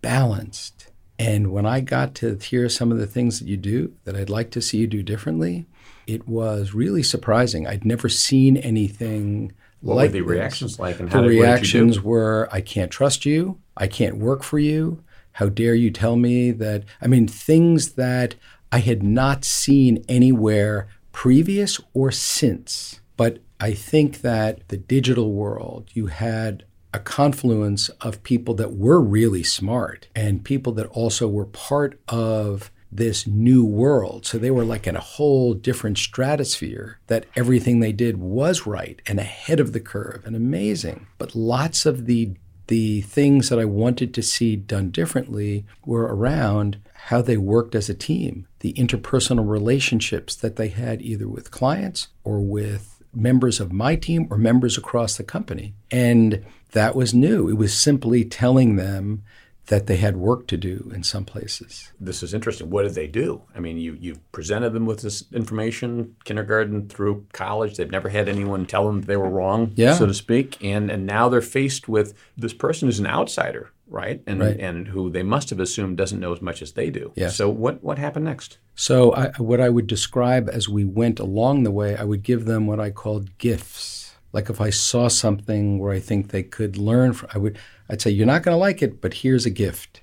balanced. 0.00 0.90
And 1.18 1.50
when 1.50 1.66
I 1.66 1.80
got 1.80 2.14
to 2.16 2.36
hear 2.36 2.68
some 2.68 2.92
of 2.92 2.98
the 2.98 3.06
things 3.06 3.40
that 3.40 3.48
you 3.48 3.56
do 3.56 3.94
that 4.04 4.14
I'd 4.14 4.30
like 4.30 4.52
to 4.52 4.62
see 4.62 4.78
you 4.78 4.86
do 4.86 5.02
differently, 5.02 5.66
it 6.06 6.28
was 6.28 6.72
really 6.72 7.02
surprising. 7.02 7.66
I'd 7.66 7.84
never 7.84 8.08
seen 8.08 8.56
anything 8.56 9.52
what 9.80 9.96
like 9.96 10.08
were 10.08 10.12
the 10.12 10.20
reactions 10.22 10.78
like? 10.78 10.98
And 10.98 11.10
the 11.10 11.22
reactions 11.22 12.00
were, 12.00 12.48
"I 12.50 12.60
can't 12.60 12.90
trust 12.90 13.24
you. 13.26 13.58
I 13.78 13.86
can't 13.86 14.18
work 14.18 14.42
for 14.42 14.58
you. 14.58 15.02
How 15.32 15.48
dare 15.48 15.74
you 15.74 15.90
tell 15.90 16.16
me 16.16 16.50
that?" 16.50 16.84
I 17.00 17.06
mean, 17.06 17.26
things 17.26 17.92
that 17.92 18.34
I 18.70 18.80
had 18.80 19.02
not 19.02 19.44
seen 19.44 20.04
anywhere 20.08 20.88
previous 21.12 21.80
or 21.94 22.10
since. 22.12 23.00
But 23.16 23.38
I 23.58 23.72
think 23.72 24.20
that 24.20 24.60
the 24.68 24.76
digital 24.76 25.32
world, 25.32 25.88
you 25.92 26.06
had 26.06 26.64
a 26.94 26.98
confluence 26.98 27.88
of 28.00 28.22
people 28.22 28.54
that 28.54 28.76
were 28.76 29.00
really 29.00 29.42
smart 29.42 30.08
and 30.14 30.44
people 30.44 30.72
that 30.74 30.86
also 30.86 31.28
were 31.28 31.44
part 31.44 31.98
of 32.08 32.70
this 32.90 33.26
new 33.26 33.64
world. 33.64 34.24
So 34.24 34.38
they 34.38 34.50
were 34.50 34.64
like 34.64 34.86
in 34.86 34.96
a 34.96 35.00
whole 35.00 35.52
different 35.54 35.98
stratosphere 35.98 36.98
that 37.08 37.26
everything 37.36 37.80
they 37.80 37.92
did 37.92 38.16
was 38.16 38.66
right 38.66 39.02
and 39.06 39.18
ahead 39.18 39.60
of 39.60 39.72
the 39.72 39.80
curve 39.80 40.22
and 40.24 40.34
amazing. 40.34 41.06
But 41.18 41.34
lots 41.34 41.84
of 41.84 42.06
the 42.06 42.32
the 42.68 43.00
things 43.02 43.48
that 43.48 43.58
I 43.58 43.64
wanted 43.64 44.14
to 44.14 44.22
see 44.22 44.56
done 44.56 44.90
differently 44.90 45.66
were 45.84 46.04
around 46.04 46.78
how 46.94 47.22
they 47.22 47.36
worked 47.36 47.74
as 47.74 47.88
a 47.88 47.94
team, 47.94 48.46
the 48.60 48.74
interpersonal 48.74 49.48
relationships 49.48 50.36
that 50.36 50.56
they 50.56 50.68
had 50.68 51.02
either 51.02 51.26
with 51.28 51.50
clients 51.50 52.08
or 52.24 52.40
with 52.40 53.02
members 53.14 53.58
of 53.58 53.72
my 53.72 53.96
team 53.96 54.26
or 54.30 54.36
members 54.36 54.76
across 54.76 55.16
the 55.16 55.24
company. 55.24 55.74
And 55.90 56.44
that 56.72 56.94
was 56.94 57.14
new. 57.14 57.48
It 57.48 57.56
was 57.56 57.72
simply 57.72 58.24
telling 58.24 58.76
them 58.76 59.22
that 59.68 59.86
they 59.86 59.96
had 59.96 60.16
work 60.16 60.46
to 60.48 60.56
do 60.56 60.90
in 60.94 61.02
some 61.02 61.24
places. 61.24 61.92
This 62.00 62.22
is 62.22 62.34
interesting. 62.34 62.70
What 62.70 62.82
did 62.82 62.94
they 62.94 63.06
do? 63.06 63.42
I 63.54 63.60
mean, 63.60 63.78
you 63.78 63.96
you 64.00 64.16
presented 64.32 64.72
them 64.72 64.86
with 64.86 65.02
this 65.02 65.24
information, 65.32 66.16
kindergarten 66.24 66.88
through 66.88 67.26
college. 67.32 67.76
They've 67.76 67.90
never 67.90 68.08
had 68.08 68.28
anyone 68.28 68.66
tell 68.66 68.86
them 68.86 69.02
they 69.02 69.16
were 69.16 69.28
wrong, 69.28 69.72
yeah. 69.76 69.94
so 69.94 70.06
to 70.06 70.14
speak. 70.14 70.62
And 70.62 70.90
and 70.90 71.06
now 71.06 71.28
they're 71.28 71.40
faced 71.42 71.88
with 71.88 72.14
this 72.36 72.54
person 72.54 72.88
who's 72.88 72.98
an 72.98 73.06
outsider 73.06 73.70
right? 73.90 74.22
And 74.26 74.40
Right. 74.40 74.60
and 74.60 74.88
who 74.88 75.10
they 75.10 75.22
must 75.22 75.50
have 75.50 75.60
assumed 75.60 75.96
doesn't 75.96 76.20
know 76.20 76.32
as 76.32 76.42
much 76.42 76.62
as 76.62 76.72
they 76.72 76.90
do. 76.90 77.12
Yes. 77.16 77.36
So 77.36 77.48
what 77.48 77.82
what 77.82 77.98
happened 77.98 78.26
next? 78.26 78.58
So, 78.74 79.12
I, 79.12 79.30
what 79.38 79.60
I 79.60 79.70
would 79.70 79.88
describe 79.88 80.48
as 80.48 80.68
we 80.68 80.84
went 80.84 81.18
along 81.18 81.64
the 81.64 81.72
way, 81.72 81.96
I 81.96 82.04
would 82.04 82.22
give 82.22 82.44
them 82.44 82.68
what 82.68 82.78
I 82.78 82.90
called 82.90 83.36
gifts. 83.38 83.97
Like 84.32 84.50
if 84.50 84.60
I 84.60 84.70
saw 84.70 85.08
something 85.08 85.78
where 85.78 85.92
I 85.92 86.00
think 86.00 86.28
they 86.28 86.42
could 86.42 86.76
learn, 86.76 87.12
from, 87.12 87.30
I 87.34 87.38
would, 87.38 87.58
I'd 87.88 88.00
say, 88.00 88.10
"You're 88.10 88.26
not 88.26 88.42
going 88.42 88.54
to 88.54 88.58
like 88.58 88.82
it, 88.82 89.00
but 89.00 89.14
here's 89.14 89.46
a 89.46 89.50
gift," 89.50 90.02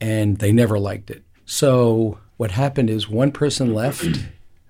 and 0.00 0.38
they 0.38 0.52
never 0.52 0.78
liked 0.78 1.10
it. 1.10 1.22
So, 1.46 2.18
what 2.36 2.50
happened 2.50 2.90
is 2.90 3.08
one 3.08 3.32
person 3.32 3.72
left 3.72 4.06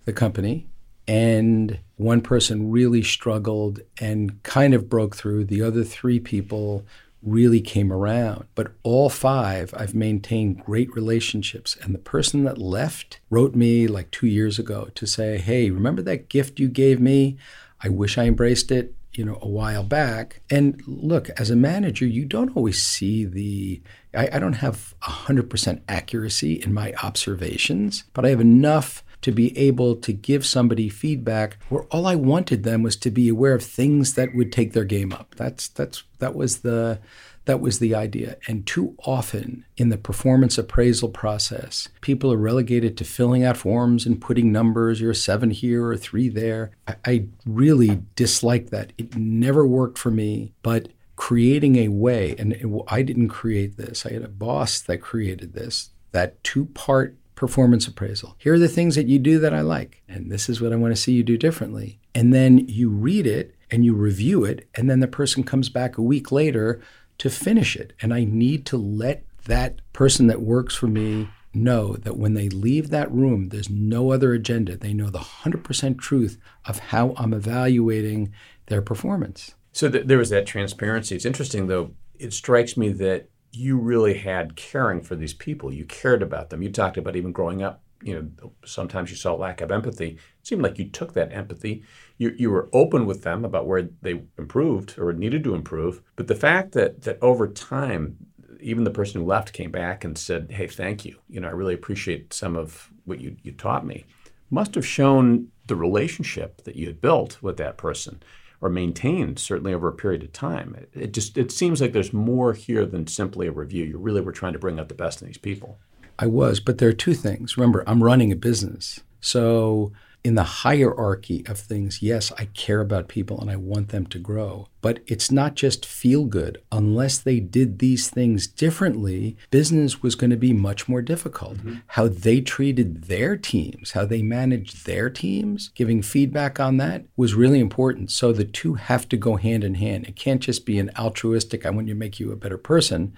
the 0.04 0.12
company, 0.12 0.66
and 1.06 1.78
one 1.96 2.20
person 2.20 2.70
really 2.70 3.02
struggled 3.02 3.80
and 4.00 4.42
kind 4.42 4.74
of 4.74 4.88
broke 4.88 5.16
through. 5.16 5.46
The 5.46 5.62
other 5.62 5.82
three 5.82 6.20
people 6.20 6.86
really 7.22 7.60
came 7.60 7.92
around. 7.92 8.46
But 8.54 8.72
all 8.82 9.08
five, 9.08 9.74
I've 9.76 9.94
maintained 9.94 10.64
great 10.64 10.94
relationships. 10.94 11.76
And 11.82 11.94
the 11.94 11.98
person 11.98 12.44
that 12.44 12.58
left 12.58 13.20
wrote 13.30 13.54
me 13.54 13.86
like 13.86 14.10
two 14.10 14.26
years 14.26 14.58
ago 14.58 14.88
to 14.94 15.06
say, 15.06 15.38
Hey, 15.38 15.70
remember 15.70 16.02
that 16.02 16.28
gift 16.28 16.60
you 16.60 16.68
gave 16.68 17.00
me? 17.00 17.36
I 17.82 17.88
wish 17.88 18.18
I 18.18 18.24
embraced 18.24 18.70
it, 18.70 18.94
you 19.12 19.24
know, 19.24 19.38
a 19.40 19.48
while 19.48 19.82
back. 19.82 20.40
And 20.50 20.82
look, 20.86 21.30
as 21.30 21.50
a 21.50 21.56
manager, 21.56 22.06
you 22.06 22.24
don't 22.24 22.56
always 22.56 22.82
see 22.84 23.24
the, 23.24 23.82
I, 24.14 24.28
I 24.34 24.38
don't 24.38 24.54
have 24.54 24.94
100% 25.02 25.82
accuracy 25.88 26.54
in 26.54 26.72
my 26.72 26.92
observations, 27.02 28.04
but 28.12 28.24
I 28.24 28.30
have 28.30 28.40
enough 28.40 29.04
to 29.20 29.32
be 29.32 29.56
able 29.58 29.96
to 29.96 30.12
give 30.12 30.46
somebody 30.46 30.88
feedback 30.88 31.58
where 31.68 31.82
all 31.84 32.06
I 32.06 32.14
wanted 32.14 32.62
them 32.62 32.82
was 32.82 32.96
to 32.96 33.10
be 33.10 33.28
aware 33.28 33.54
of 33.54 33.64
things 33.64 34.14
that 34.14 34.34
would 34.34 34.52
take 34.52 34.72
their 34.72 34.84
game 34.84 35.12
up. 35.12 35.34
That's 35.36 35.68
that's 35.68 36.04
that 36.20 36.34
was 36.34 36.58
the 36.58 37.00
that 37.48 37.60
was 37.60 37.78
the 37.78 37.94
idea. 37.94 38.36
And 38.46 38.66
too 38.66 38.94
often 39.06 39.64
in 39.78 39.88
the 39.88 39.96
performance 39.96 40.58
appraisal 40.58 41.08
process, 41.08 41.88
people 42.02 42.30
are 42.30 42.36
relegated 42.36 42.98
to 42.98 43.04
filling 43.04 43.42
out 43.42 43.56
forms 43.56 44.04
and 44.04 44.20
putting 44.20 44.52
numbers, 44.52 45.00
you're 45.00 45.12
a 45.12 45.14
seven 45.14 45.50
here 45.50 45.86
or 45.86 45.96
three 45.96 46.28
there. 46.28 46.72
I, 46.86 46.96
I 47.06 47.24
really 47.46 48.02
dislike 48.16 48.68
that. 48.68 48.92
It 48.98 49.16
never 49.16 49.66
worked 49.66 49.96
for 49.96 50.10
me, 50.10 50.52
but 50.62 50.90
creating 51.16 51.76
a 51.76 51.88
way, 51.88 52.36
and 52.38 52.52
it, 52.52 52.66
I 52.88 53.00
didn't 53.00 53.28
create 53.28 53.78
this, 53.78 54.04
I 54.04 54.12
had 54.12 54.22
a 54.22 54.28
boss 54.28 54.82
that 54.82 54.98
created 54.98 55.54
this, 55.54 55.88
that 56.12 56.44
two 56.44 56.66
part 56.66 57.16
performance 57.34 57.88
appraisal. 57.88 58.36
Here 58.38 58.52
are 58.52 58.58
the 58.58 58.68
things 58.68 58.94
that 58.96 59.06
you 59.06 59.18
do 59.18 59.38
that 59.38 59.54
I 59.54 59.62
like, 59.62 60.02
and 60.06 60.30
this 60.30 60.50
is 60.50 60.60
what 60.60 60.74
I 60.74 60.76
want 60.76 60.94
to 60.94 61.00
see 61.00 61.12
you 61.12 61.22
do 61.22 61.38
differently. 61.38 61.98
And 62.14 62.34
then 62.34 62.68
you 62.68 62.90
read 62.90 63.26
it 63.26 63.54
and 63.70 63.86
you 63.86 63.94
review 63.94 64.44
it, 64.44 64.68
and 64.74 64.90
then 64.90 65.00
the 65.00 65.08
person 65.08 65.44
comes 65.44 65.70
back 65.70 65.96
a 65.96 66.02
week 66.02 66.30
later 66.30 66.82
to 67.18 67.30
finish 67.30 67.76
it. 67.76 67.92
And 68.00 68.14
I 68.14 68.24
need 68.24 68.66
to 68.66 68.76
let 68.76 69.24
that 69.46 69.80
person 69.92 70.26
that 70.28 70.40
works 70.40 70.74
for 70.74 70.86
me 70.86 71.28
know 71.54 71.94
that 71.94 72.16
when 72.16 72.34
they 72.34 72.48
leave 72.48 72.90
that 72.90 73.10
room, 73.10 73.48
there's 73.48 73.70
no 73.70 74.12
other 74.12 74.32
agenda. 74.32 74.76
They 74.76 74.94
know 74.94 75.10
the 75.10 75.18
100% 75.18 75.98
truth 75.98 76.38
of 76.66 76.78
how 76.78 77.14
I'm 77.16 77.32
evaluating 77.32 78.32
their 78.66 78.82
performance. 78.82 79.54
So 79.72 79.90
th- 79.90 80.06
there 80.06 80.18
was 80.18 80.30
that 80.30 80.46
transparency. 80.46 81.14
It's 81.14 81.24
interesting 81.24 81.66
though. 81.66 81.92
It 82.18 82.32
strikes 82.32 82.76
me 82.76 82.90
that 82.92 83.28
you 83.52 83.78
really 83.78 84.14
had 84.18 84.56
caring 84.56 85.00
for 85.00 85.16
these 85.16 85.34
people. 85.34 85.72
You 85.72 85.84
cared 85.84 86.22
about 86.22 86.50
them. 86.50 86.62
You 86.62 86.70
talked 86.70 86.96
about 86.96 87.16
even 87.16 87.32
growing 87.32 87.62
up. 87.62 87.82
You 88.02 88.14
know, 88.40 88.52
sometimes 88.64 89.10
you 89.10 89.16
saw 89.16 89.34
lack 89.34 89.60
of 89.60 89.72
empathy. 89.72 90.10
It 90.10 90.46
seemed 90.46 90.62
like 90.62 90.78
you 90.78 90.88
took 90.88 91.14
that 91.14 91.32
empathy. 91.32 91.82
You, 92.18 92.34
you 92.36 92.50
were 92.50 92.68
open 92.72 93.06
with 93.06 93.22
them 93.22 93.44
about 93.44 93.66
where 93.66 93.88
they 94.02 94.22
improved 94.36 94.98
or 94.98 95.12
needed 95.12 95.44
to 95.44 95.54
improve. 95.54 96.02
But 96.16 96.26
the 96.26 96.34
fact 96.34 96.72
that 96.72 97.02
that 97.02 97.18
over 97.22 97.48
time, 97.48 98.16
even 98.60 98.84
the 98.84 98.90
person 98.90 99.20
who 99.20 99.26
left 99.26 99.52
came 99.52 99.70
back 99.70 100.04
and 100.04 100.18
said, 100.18 100.50
"Hey, 100.50 100.66
thank 100.66 101.04
you. 101.04 101.18
You 101.28 101.40
know, 101.40 101.48
I 101.48 101.52
really 101.52 101.74
appreciate 101.74 102.34
some 102.34 102.56
of 102.56 102.90
what 103.04 103.20
you 103.20 103.36
you 103.42 103.52
taught 103.52 103.86
me." 103.86 104.04
Must 104.50 104.74
have 104.74 104.86
shown 104.86 105.48
the 105.66 105.76
relationship 105.76 106.64
that 106.64 106.74
you 106.74 106.86
had 106.86 107.00
built 107.00 107.42
with 107.42 107.58
that 107.58 107.76
person 107.76 108.22
or 108.60 108.68
maintained 108.68 109.38
certainly 109.38 109.72
over 109.72 109.88
a 109.88 109.92
period 109.92 110.22
of 110.22 110.32
time. 110.32 110.74
It, 110.76 110.90
it, 110.94 111.12
just 111.12 111.38
it 111.38 111.52
seems 111.52 111.80
like 111.80 111.92
there's 111.92 112.12
more 112.12 112.52
here 112.52 112.84
than 112.84 113.06
simply 113.06 113.46
a 113.46 113.52
review. 113.52 113.84
You 113.84 113.98
really 113.98 114.20
were 114.20 114.32
trying 114.32 114.54
to 114.54 114.58
bring 114.58 114.80
out 114.80 114.88
the 114.88 114.94
best 114.94 115.22
in 115.22 115.28
these 115.28 115.38
people. 115.38 115.78
I 116.18 116.26
was, 116.26 116.58
but 116.58 116.78
there 116.78 116.88
are 116.88 116.94
two 116.94 117.14
things. 117.14 117.56
Remember, 117.56 117.84
I'm 117.86 118.02
running 118.02 118.32
a 118.32 118.36
business. 118.36 119.00
So 119.20 119.92
in 120.28 120.34
the 120.34 120.42
hierarchy 120.42 121.42
of 121.46 121.58
things, 121.58 122.02
yes, 122.02 122.30
I 122.36 122.44
care 122.52 122.82
about 122.82 123.08
people 123.08 123.40
and 123.40 123.50
I 123.50 123.56
want 123.56 123.88
them 123.88 124.04
to 124.08 124.18
grow. 124.18 124.68
But 124.82 125.00
it's 125.06 125.30
not 125.30 125.54
just 125.54 125.86
feel 125.86 126.26
good. 126.26 126.60
Unless 126.70 127.20
they 127.20 127.40
did 127.40 127.78
these 127.78 128.10
things 128.10 128.46
differently, 128.46 129.38
business 129.50 130.02
was 130.02 130.14
going 130.14 130.28
to 130.28 130.36
be 130.36 130.52
much 130.52 130.86
more 130.86 131.00
difficult. 131.00 131.56
Mm-hmm. 131.56 131.76
How 131.86 132.08
they 132.08 132.42
treated 132.42 133.04
their 133.04 133.38
teams, 133.38 133.92
how 133.92 134.04
they 134.04 134.20
managed 134.20 134.84
their 134.84 135.08
teams, 135.08 135.70
giving 135.74 136.02
feedback 136.02 136.60
on 136.60 136.76
that 136.76 137.06
was 137.16 137.32
really 137.32 137.58
important. 137.58 138.10
So 138.10 138.30
the 138.30 138.44
two 138.44 138.74
have 138.74 139.08
to 139.08 139.16
go 139.16 139.36
hand 139.36 139.64
in 139.64 139.76
hand. 139.76 140.06
It 140.06 140.14
can't 140.14 140.42
just 140.42 140.66
be 140.66 140.78
an 140.78 140.90
altruistic, 140.98 141.64
I 141.64 141.70
want 141.70 141.86
to 141.86 141.94
make 141.94 142.20
you 142.20 142.32
a 142.32 142.36
better 142.36 142.58
person. 142.58 143.14